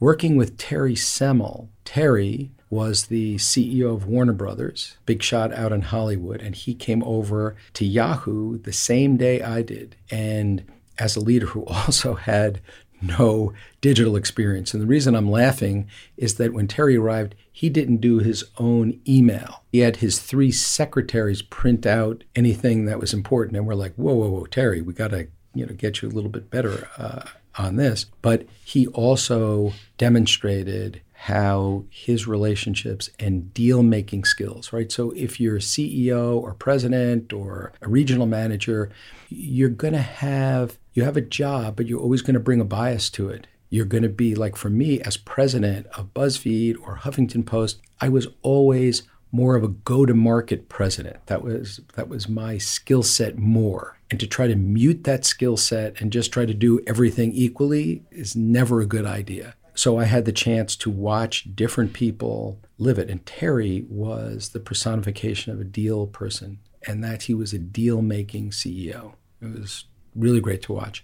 Working 0.00 0.36
with 0.36 0.56
Terry 0.56 0.96
Semel, 0.96 1.68
Terry 1.84 2.52
was 2.72 3.06
the 3.06 3.36
CEO 3.36 3.92
of 3.94 4.06
Warner 4.06 4.32
Brothers, 4.32 4.96
big 5.04 5.22
shot 5.22 5.52
out 5.52 5.72
in 5.72 5.82
Hollywood, 5.82 6.40
and 6.40 6.54
he 6.54 6.74
came 6.74 7.02
over 7.04 7.54
to 7.74 7.84
Yahoo 7.84 8.56
the 8.56 8.72
same 8.72 9.18
day 9.18 9.42
I 9.42 9.60
did. 9.60 9.94
And 10.10 10.64
as 10.98 11.14
a 11.14 11.20
leader 11.20 11.48
who 11.48 11.64
also 11.66 12.14
had 12.14 12.62
no 13.02 13.52
digital 13.82 14.16
experience. 14.16 14.72
And 14.72 14.82
the 14.82 14.86
reason 14.86 15.14
I'm 15.14 15.30
laughing 15.30 15.86
is 16.16 16.36
that 16.36 16.54
when 16.54 16.66
Terry 16.66 16.96
arrived, 16.96 17.34
he 17.52 17.68
didn't 17.68 17.98
do 17.98 18.20
his 18.20 18.44
own 18.56 18.98
email. 19.06 19.64
He 19.70 19.80
had 19.80 19.96
his 19.96 20.18
three 20.18 20.50
secretaries 20.50 21.42
print 21.42 21.84
out 21.84 22.24
anything 22.34 22.86
that 22.86 23.00
was 23.00 23.12
important. 23.12 23.56
And 23.56 23.66
we're 23.66 23.74
like, 23.74 23.94
whoa, 23.96 24.14
whoa, 24.14 24.30
whoa, 24.30 24.46
Terry, 24.46 24.80
we 24.80 24.94
got 24.94 25.10
to 25.10 25.28
you 25.54 25.66
know 25.66 25.74
get 25.74 26.00
you 26.00 26.08
a 26.08 26.10
little 26.10 26.30
bit 26.30 26.48
better 26.48 26.88
uh, 26.96 27.24
on 27.58 27.76
this. 27.76 28.06
But 28.22 28.46
he 28.64 28.86
also 28.86 29.74
demonstrated 29.98 31.02
how 31.26 31.84
his 31.88 32.26
relationships 32.26 33.08
and 33.20 33.54
deal 33.54 33.84
making 33.84 34.24
skills, 34.24 34.72
right? 34.72 34.90
So 34.90 35.12
if 35.12 35.38
you're 35.38 35.54
a 35.54 35.60
CEO 35.60 36.36
or 36.36 36.52
president 36.52 37.32
or 37.32 37.72
a 37.80 37.88
regional 37.88 38.26
manager, 38.26 38.90
you're 39.28 39.68
going 39.68 39.92
to 39.92 40.02
have 40.02 40.78
you 40.94 41.04
have 41.04 41.16
a 41.16 41.20
job, 41.20 41.76
but 41.76 41.86
you're 41.86 42.00
always 42.00 42.22
going 42.22 42.34
to 42.34 42.40
bring 42.40 42.60
a 42.60 42.64
bias 42.64 43.08
to 43.10 43.28
it. 43.28 43.46
You're 43.70 43.84
going 43.84 44.02
to 44.02 44.08
be 44.08 44.34
like 44.34 44.56
for 44.56 44.68
me 44.68 45.00
as 45.02 45.16
president 45.16 45.86
of 45.96 46.12
BuzzFeed 46.12 46.74
or 46.82 46.96
Huffington 46.96 47.46
Post, 47.46 47.80
I 48.00 48.08
was 48.08 48.26
always 48.42 49.04
more 49.30 49.54
of 49.54 49.62
a 49.62 49.68
go-to-market 49.68 50.68
president. 50.68 51.24
That 51.26 51.42
was 51.42 51.80
that 51.94 52.08
was 52.08 52.28
my 52.28 52.58
skill 52.58 53.04
set 53.04 53.38
more. 53.38 53.96
And 54.10 54.18
to 54.18 54.26
try 54.26 54.48
to 54.48 54.56
mute 54.56 55.04
that 55.04 55.24
skill 55.24 55.56
set 55.56 56.00
and 56.00 56.10
just 56.12 56.32
try 56.32 56.46
to 56.46 56.52
do 56.52 56.80
everything 56.84 57.32
equally 57.32 58.02
is 58.10 58.34
never 58.34 58.80
a 58.80 58.86
good 58.86 59.06
idea. 59.06 59.54
So 59.74 59.98
I 59.98 60.04
had 60.04 60.24
the 60.24 60.32
chance 60.32 60.76
to 60.76 60.90
watch 60.90 61.54
different 61.54 61.92
people 61.92 62.60
live 62.78 62.98
it. 62.98 63.08
And 63.08 63.24
Terry 63.24 63.86
was 63.88 64.50
the 64.50 64.60
personification 64.60 65.52
of 65.52 65.60
a 65.60 65.64
deal 65.64 66.06
person, 66.06 66.58
and 66.86 67.02
that 67.02 67.22
he 67.22 67.34
was 67.34 67.52
a 67.52 67.58
deal 67.58 68.02
making 68.02 68.50
CEO. 68.50 69.14
It 69.40 69.58
was 69.58 69.84
really 70.14 70.40
great 70.40 70.62
to 70.62 70.72
watch. 70.72 71.02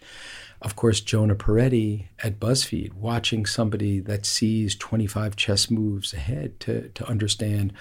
Of 0.60 0.74
course, 0.76 1.00
Jonah 1.00 1.36
Peretti 1.36 2.08
at 2.22 2.40
BuzzFeed, 2.40 2.94
watching 2.94 3.46
somebody 3.46 4.00
that 4.00 4.26
sees 4.26 4.74
25 4.74 5.36
chess 5.36 5.70
moves 5.70 6.12
ahead 6.12 6.58
to, 6.60 6.88
to 6.88 7.08
understand 7.08 7.72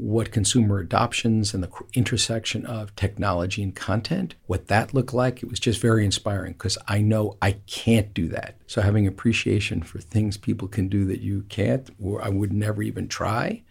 what 0.00 0.30
consumer 0.30 0.78
adoptions 0.78 1.52
and 1.52 1.62
the 1.62 1.70
intersection 1.94 2.64
of 2.64 2.94
technology 2.96 3.62
and 3.62 3.76
content, 3.76 4.34
what 4.46 4.68
that 4.68 4.94
looked 4.94 5.12
like. 5.12 5.42
It 5.42 5.50
was 5.50 5.60
just 5.60 5.80
very 5.80 6.04
inspiring 6.04 6.54
because 6.54 6.78
I 6.88 7.00
know 7.00 7.36
I 7.42 7.52
can't 7.66 8.12
do 8.14 8.28
that. 8.28 8.56
So 8.66 8.80
having 8.80 9.06
appreciation 9.06 9.82
for 9.82 9.98
things 9.98 10.36
people 10.36 10.68
can 10.68 10.88
do 10.88 11.04
that 11.04 11.20
you 11.20 11.42
can't, 11.48 11.90
or 12.02 12.22
I 12.24 12.30
would 12.30 12.52
never 12.52 12.82
even 12.82 13.08
try. 13.08 13.62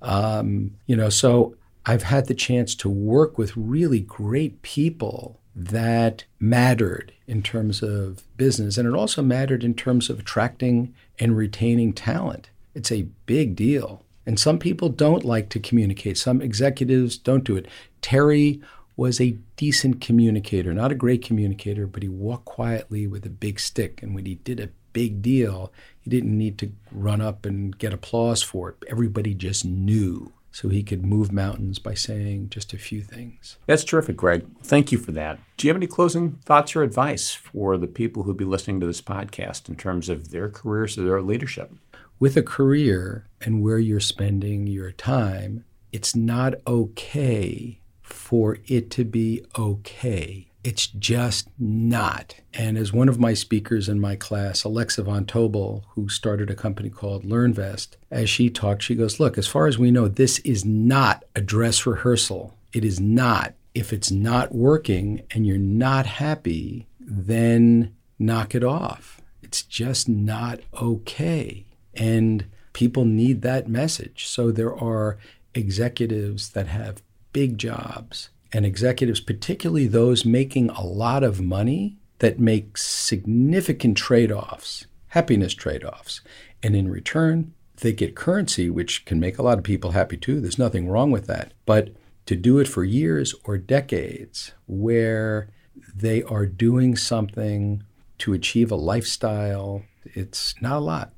Um, 0.00 0.76
you 0.86 0.96
know, 0.96 1.10
so 1.10 1.56
I've 1.84 2.04
had 2.04 2.26
the 2.26 2.34
chance 2.34 2.74
to 2.76 2.88
work 2.88 3.36
with 3.36 3.56
really 3.56 4.00
great 4.00 4.62
people 4.62 5.40
that 5.54 6.24
mattered 6.38 7.12
in 7.26 7.42
terms 7.42 7.82
of 7.82 8.22
business, 8.36 8.78
and 8.78 8.88
it 8.88 8.94
also 8.94 9.20
mattered 9.20 9.62
in 9.62 9.74
terms 9.74 10.08
of 10.08 10.20
attracting 10.20 10.94
and 11.18 11.36
retaining 11.36 11.92
talent. 11.92 12.48
It's 12.74 12.92
a 12.92 13.08
big 13.26 13.56
deal. 13.56 14.04
And 14.30 14.38
some 14.38 14.60
people 14.60 14.90
don't 14.90 15.24
like 15.24 15.48
to 15.48 15.58
communicate. 15.58 16.16
Some 16.16 16.40
executives 16.40 17.18
don't 17.18 17.42
do 17.42 17.56
it. 17.56 17.66
Terry 18.00 18.60
was 18.96 19.20
a 19.20 19.36
decent 19.56 20.00
communicator, 20.00 20.72
not 20.72 20.92
a 20.92 20.94
great 20.94 21.24
communicator, 21.24 21.84
but 21.84 22.04
he 22.04 22.08
walked 22.08 22.44
quietly 22.44 23.08
with 23.08 23.26
a 23.26 23.28
big 23.28 23.58
stick. 23.58 24.00
And 24.04 24.14
when 24.14 24.26
he 24.26 24.36
did 24.36 24.60
a 24.60 24.70
big 24.92 25.20
deal, 25.20 25.72
he 25.98 26.10
didn't 26.10 26.38
need 26.38 26.58
to 26.58 26.70
run 26.92 27.20
up 27.20 27.44
and 27.44 27.76
get 27.76 27.92
applause 27.92 28.40
for 28.40 28.68
it. 28.68 28.76
Everybody 28.88 29.34
just 29.34 29.64
knew. 29.64 30.32
So 30.52 30.68
he 30.68 30.84
could 30.84 31.04
move 31.04 31.32
mountains 31.32 31.80
by 31.80 31.94
saying 31.94 32.50
just 32.50 32.72
a 32.72 32.78
few 32.78 33.02
things. 33.02 33.56
That's 33.66 33.82
terrific, 33.82 34.16
Greg. 34.16 34.46
Thank 34.62 34.92
you 34.92 34.98
for 34.98 35.10
that. 35.10 35.40
Do 35.56 35.66
you 35.66 35.70
have 35.70 35.76
any 35.76 35.88
closing 35.88 36.38
thoughts 36.44 36.76
or 36.76 36.84
advice 36.84 37.34
for 37.34 37.76
the 37.76 37.88
people 37.88 38.22
who'll 38.22 38.34
be 38.34 38.44
listening 38.44 38.78
to 38.78 38.86
this 38.86 39.02
podcast 39.02 39.68
in 39.68 39.74
terms 39.74 40.08
of 40.08 40.30
their 40.30 40.48
careers 40.48 40.96
or 40.96 41.02
their 41.02 41.20
leadership? 41.20 41.72
with 42.20 42.36
a 42.36 42.42
career 42.42 43.24
and 43.40 43.62
where 43.62 43.78
you're 43.78 44.00
spending 44.00 44.66
your 44.66 44.92
time, 44.92 45.64
it's 45.92 46.14
not 46.14 46.54
okay 46.66 47.80
for 48.02 48.58
it 48.66 48.90
to 48.90 49.04
be 49.04 49.44
okay. 49.58 50.46
It's 50.62 50.88
just 50.88 51.48
not. 51.58 52.34
And 52.52 52.76
as 52.76 52.92
one 52.92 53.08
of 53.08 53.18
my 53.18 53.32
speakers 53.32 53.88
in 53.88 53.98
my 53.98 54.14
class, 54.14 54.62
Alexa 54.62 55.02
Von 55.04 55.24
Tobel, 55.24 55.84
who 55.90 56.08
started 56.08 56.50
a 56.50 56.54
company 56.54 56.90
called 56.90 57.24
LearnVest, 57.24 57.96
as 58.10 58.28
she 58.28 58.50
talked, 58.50 58.82
she 58.82 58.94
goes, 58.94 59.18
Look, 59.18 59.38
as 59.38 59.46
far 59.46 59.66
as 59.66 59.78
we 59.78 59.90
know, 59.90 60.06
this 60.06 60.38
is 60.40 60.64
not 60.64 61.24
a 61.34 61.40
dress 61.40 61.86
rehearsal. 61.86 62.54
It 62.74 62.84
is 62.84 63.00
not. 63.00 63.54
If 63.74 63.92
it's 63.92 64.10
not 64.10 64.54
working 64.54 65.22
and 65.30 65.46
you're 65.46 65.56
not 65.56 66.04
happy, 66.04 66.86
then 66.98 67.94
knock 68.18 68.54
it 68.54 68.64
off. 68.64 69.20
It's 69.42 69.62
just 69.62 70.08
not 70.08 70.60
okay. 70.74 71.64
And 71.94 72.44
people 72.80 73.04
need 73.04 73.42
that 73.42 73.68
message. 73.68 74.26
So 74.26 74.50
there 74.50 74.74
are 74.74 75.18
executives 75.54 76.48
that 76.52 76.66
have 76.68 77.02
big 77.30 77.58
jobs 77.58 78.30
and 78.54 78.64
executives, 78.64 79.20
particularly 79.20 79.86
those 79.86 80.24
making 80.24 80.70
a 80.70 80.86
lot 80.86 81.22
of 81.22 81.42
money, 81.42 81.98
that 82.20 82.40
make 82.40 82.78
significant 82.78 83.98
trade 83.98 84.32
offs, 84.32 84.86
happiness 85.08 85.52
trade 85.52 85.84
offs. 85.84 86.22
And 86.62 86.74
in 86.74 86.90
return, 86.90 87.52
they 87.82 87.92
get 87.92 88.16
currency, 88.16 88.70
which 88.70 89.04
can 89.04 89.20
make 89.20 89.36
a 89.36 89.42
lot 89.42 89.58
of 89.58 89.64
people 89.64 89.90
happy 89.90 90.16
too. 90.16 90.40
There's 90.40 90.58
nothing 90.58 90.88
wrong 90.88 91.10
with 91.10 91.26
that. 91.26 91.52
But 91.66 91.90
to 92.24 92.34
do 92.34 92.58
it 92.58 92.66
for 92.66 92.82
years 92.82 93.34
or 93.44 93.58
decades 93.58 94.52
where 94.66 95.50
they 95.94 96.22
are 96.22 96.46
doing 96.46 96.96
something 96.96 97.82
to 98.20 98.32
achieve 98.32 98.70
a 98.70 98.76
lifestyle, 98.76 99.82
it's 100.04 100.54
not 100.62 100.78
a 100.78 100.80
lot. 100.80 101.12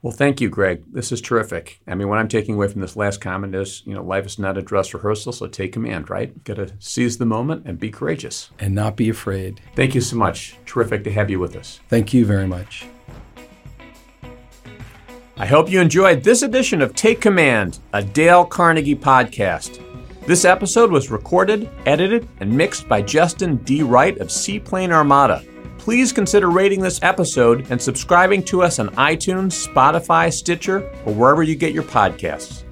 Well, 0.00 0.12
thank 0.12 0.40
you, 0.40 0.48
Greg. 0.48 0.84
This 0.92 1.10
is 1.10 1.20
terrific. 1.20 1.80
I 1.88 1.96
mean, 1.96 2.08
what 2.08 2.18
I'm 2.18 2.28
taking 2.28 2.54
away 2.54 2.68
from 2.68 2.80
this 2.80 2.94
last 2.94 3.20
comment 3.20 3.54
is, 3.56 3.82
you 3.84 3.94
know, 3.94 4.02
life 4.02 4.26
is 4.26 4.38
not 4.38 4.56
a 4.56 4.62
dress 4.62 4.94
rehearsal, 4.94 5.32
so 5.32 5.48
take 5.48 5.72
command, 5.72 6.08
right? 6.08 6.44
Got 6.44 6.54
to 6.54 6.72
seize 6.78 7.18
the 7.18 7.26
moment 7.26 7.66
and 7.66 7.80
be 7.80 7.90
courageous. 7.90 8.50
And 8.60 8.76
not 8.76 8.96
be 8.96 9.08
afraid. 9.08 9.60
Thank 9.74 9.96
you 9.96 10.00
so 10.00 10.16
much. 10.16 10.56
Terrific 10.66 11.02
to 11.04 11.12
have 11.12 11.30
you 11.30 11.40
with 11.40 11.56
us. 11.56 11.80
Thank 11.88 12.14
you 12.14 12.24
very 12.24 12.46
much. 12.46 12.86
I 15.36 15.46
hope 15.46 15.70
you 15.70 15.80
enjoyed 15.80 16.22
this 16.22 16.42
edition 16.42 16.80
of 16.80 16.94
Take 16.94 17.20
Command, 17.20 17.80
a 17.92 18.02
Dale 18.02 18.44
Carnegie 18.44 18.96
podcast. 18.96 19.82
This 20.26 20.44
episode 20.44 20.92
was 20.92 21.10
recorded, 21.10 21.70
edited, 21.86 22.28
and 22.38 22.56
mixed 22.56 22.88
by 22.88 23.02
Justin 23.02 23.56
D. 23.58 23.82
Wright 23.82 24.18
of 24.18 24.30
Seaplane 24.30 24.92
Armada 24.92 25.44
please 25.88 26.12
consider 26.12 26.50
rating 26.50 26.82
this 26.82 27.02
episode 27.02 27.66
and 27.70 27.80
subscribing 27.80 28.42
to 28.42 28.62
us 28.62 28.78
on 28.78 28.90
iTunes, 28.96 29.66
Spotify, 29.66 30.30
Stitcher, 30.30 30.80
or 31.06 31.14
wherever 31.14 31.42
you 31.42 31.54
get 31.54 31.72
your 31.72 31.82
podcasts. 31.82 32.67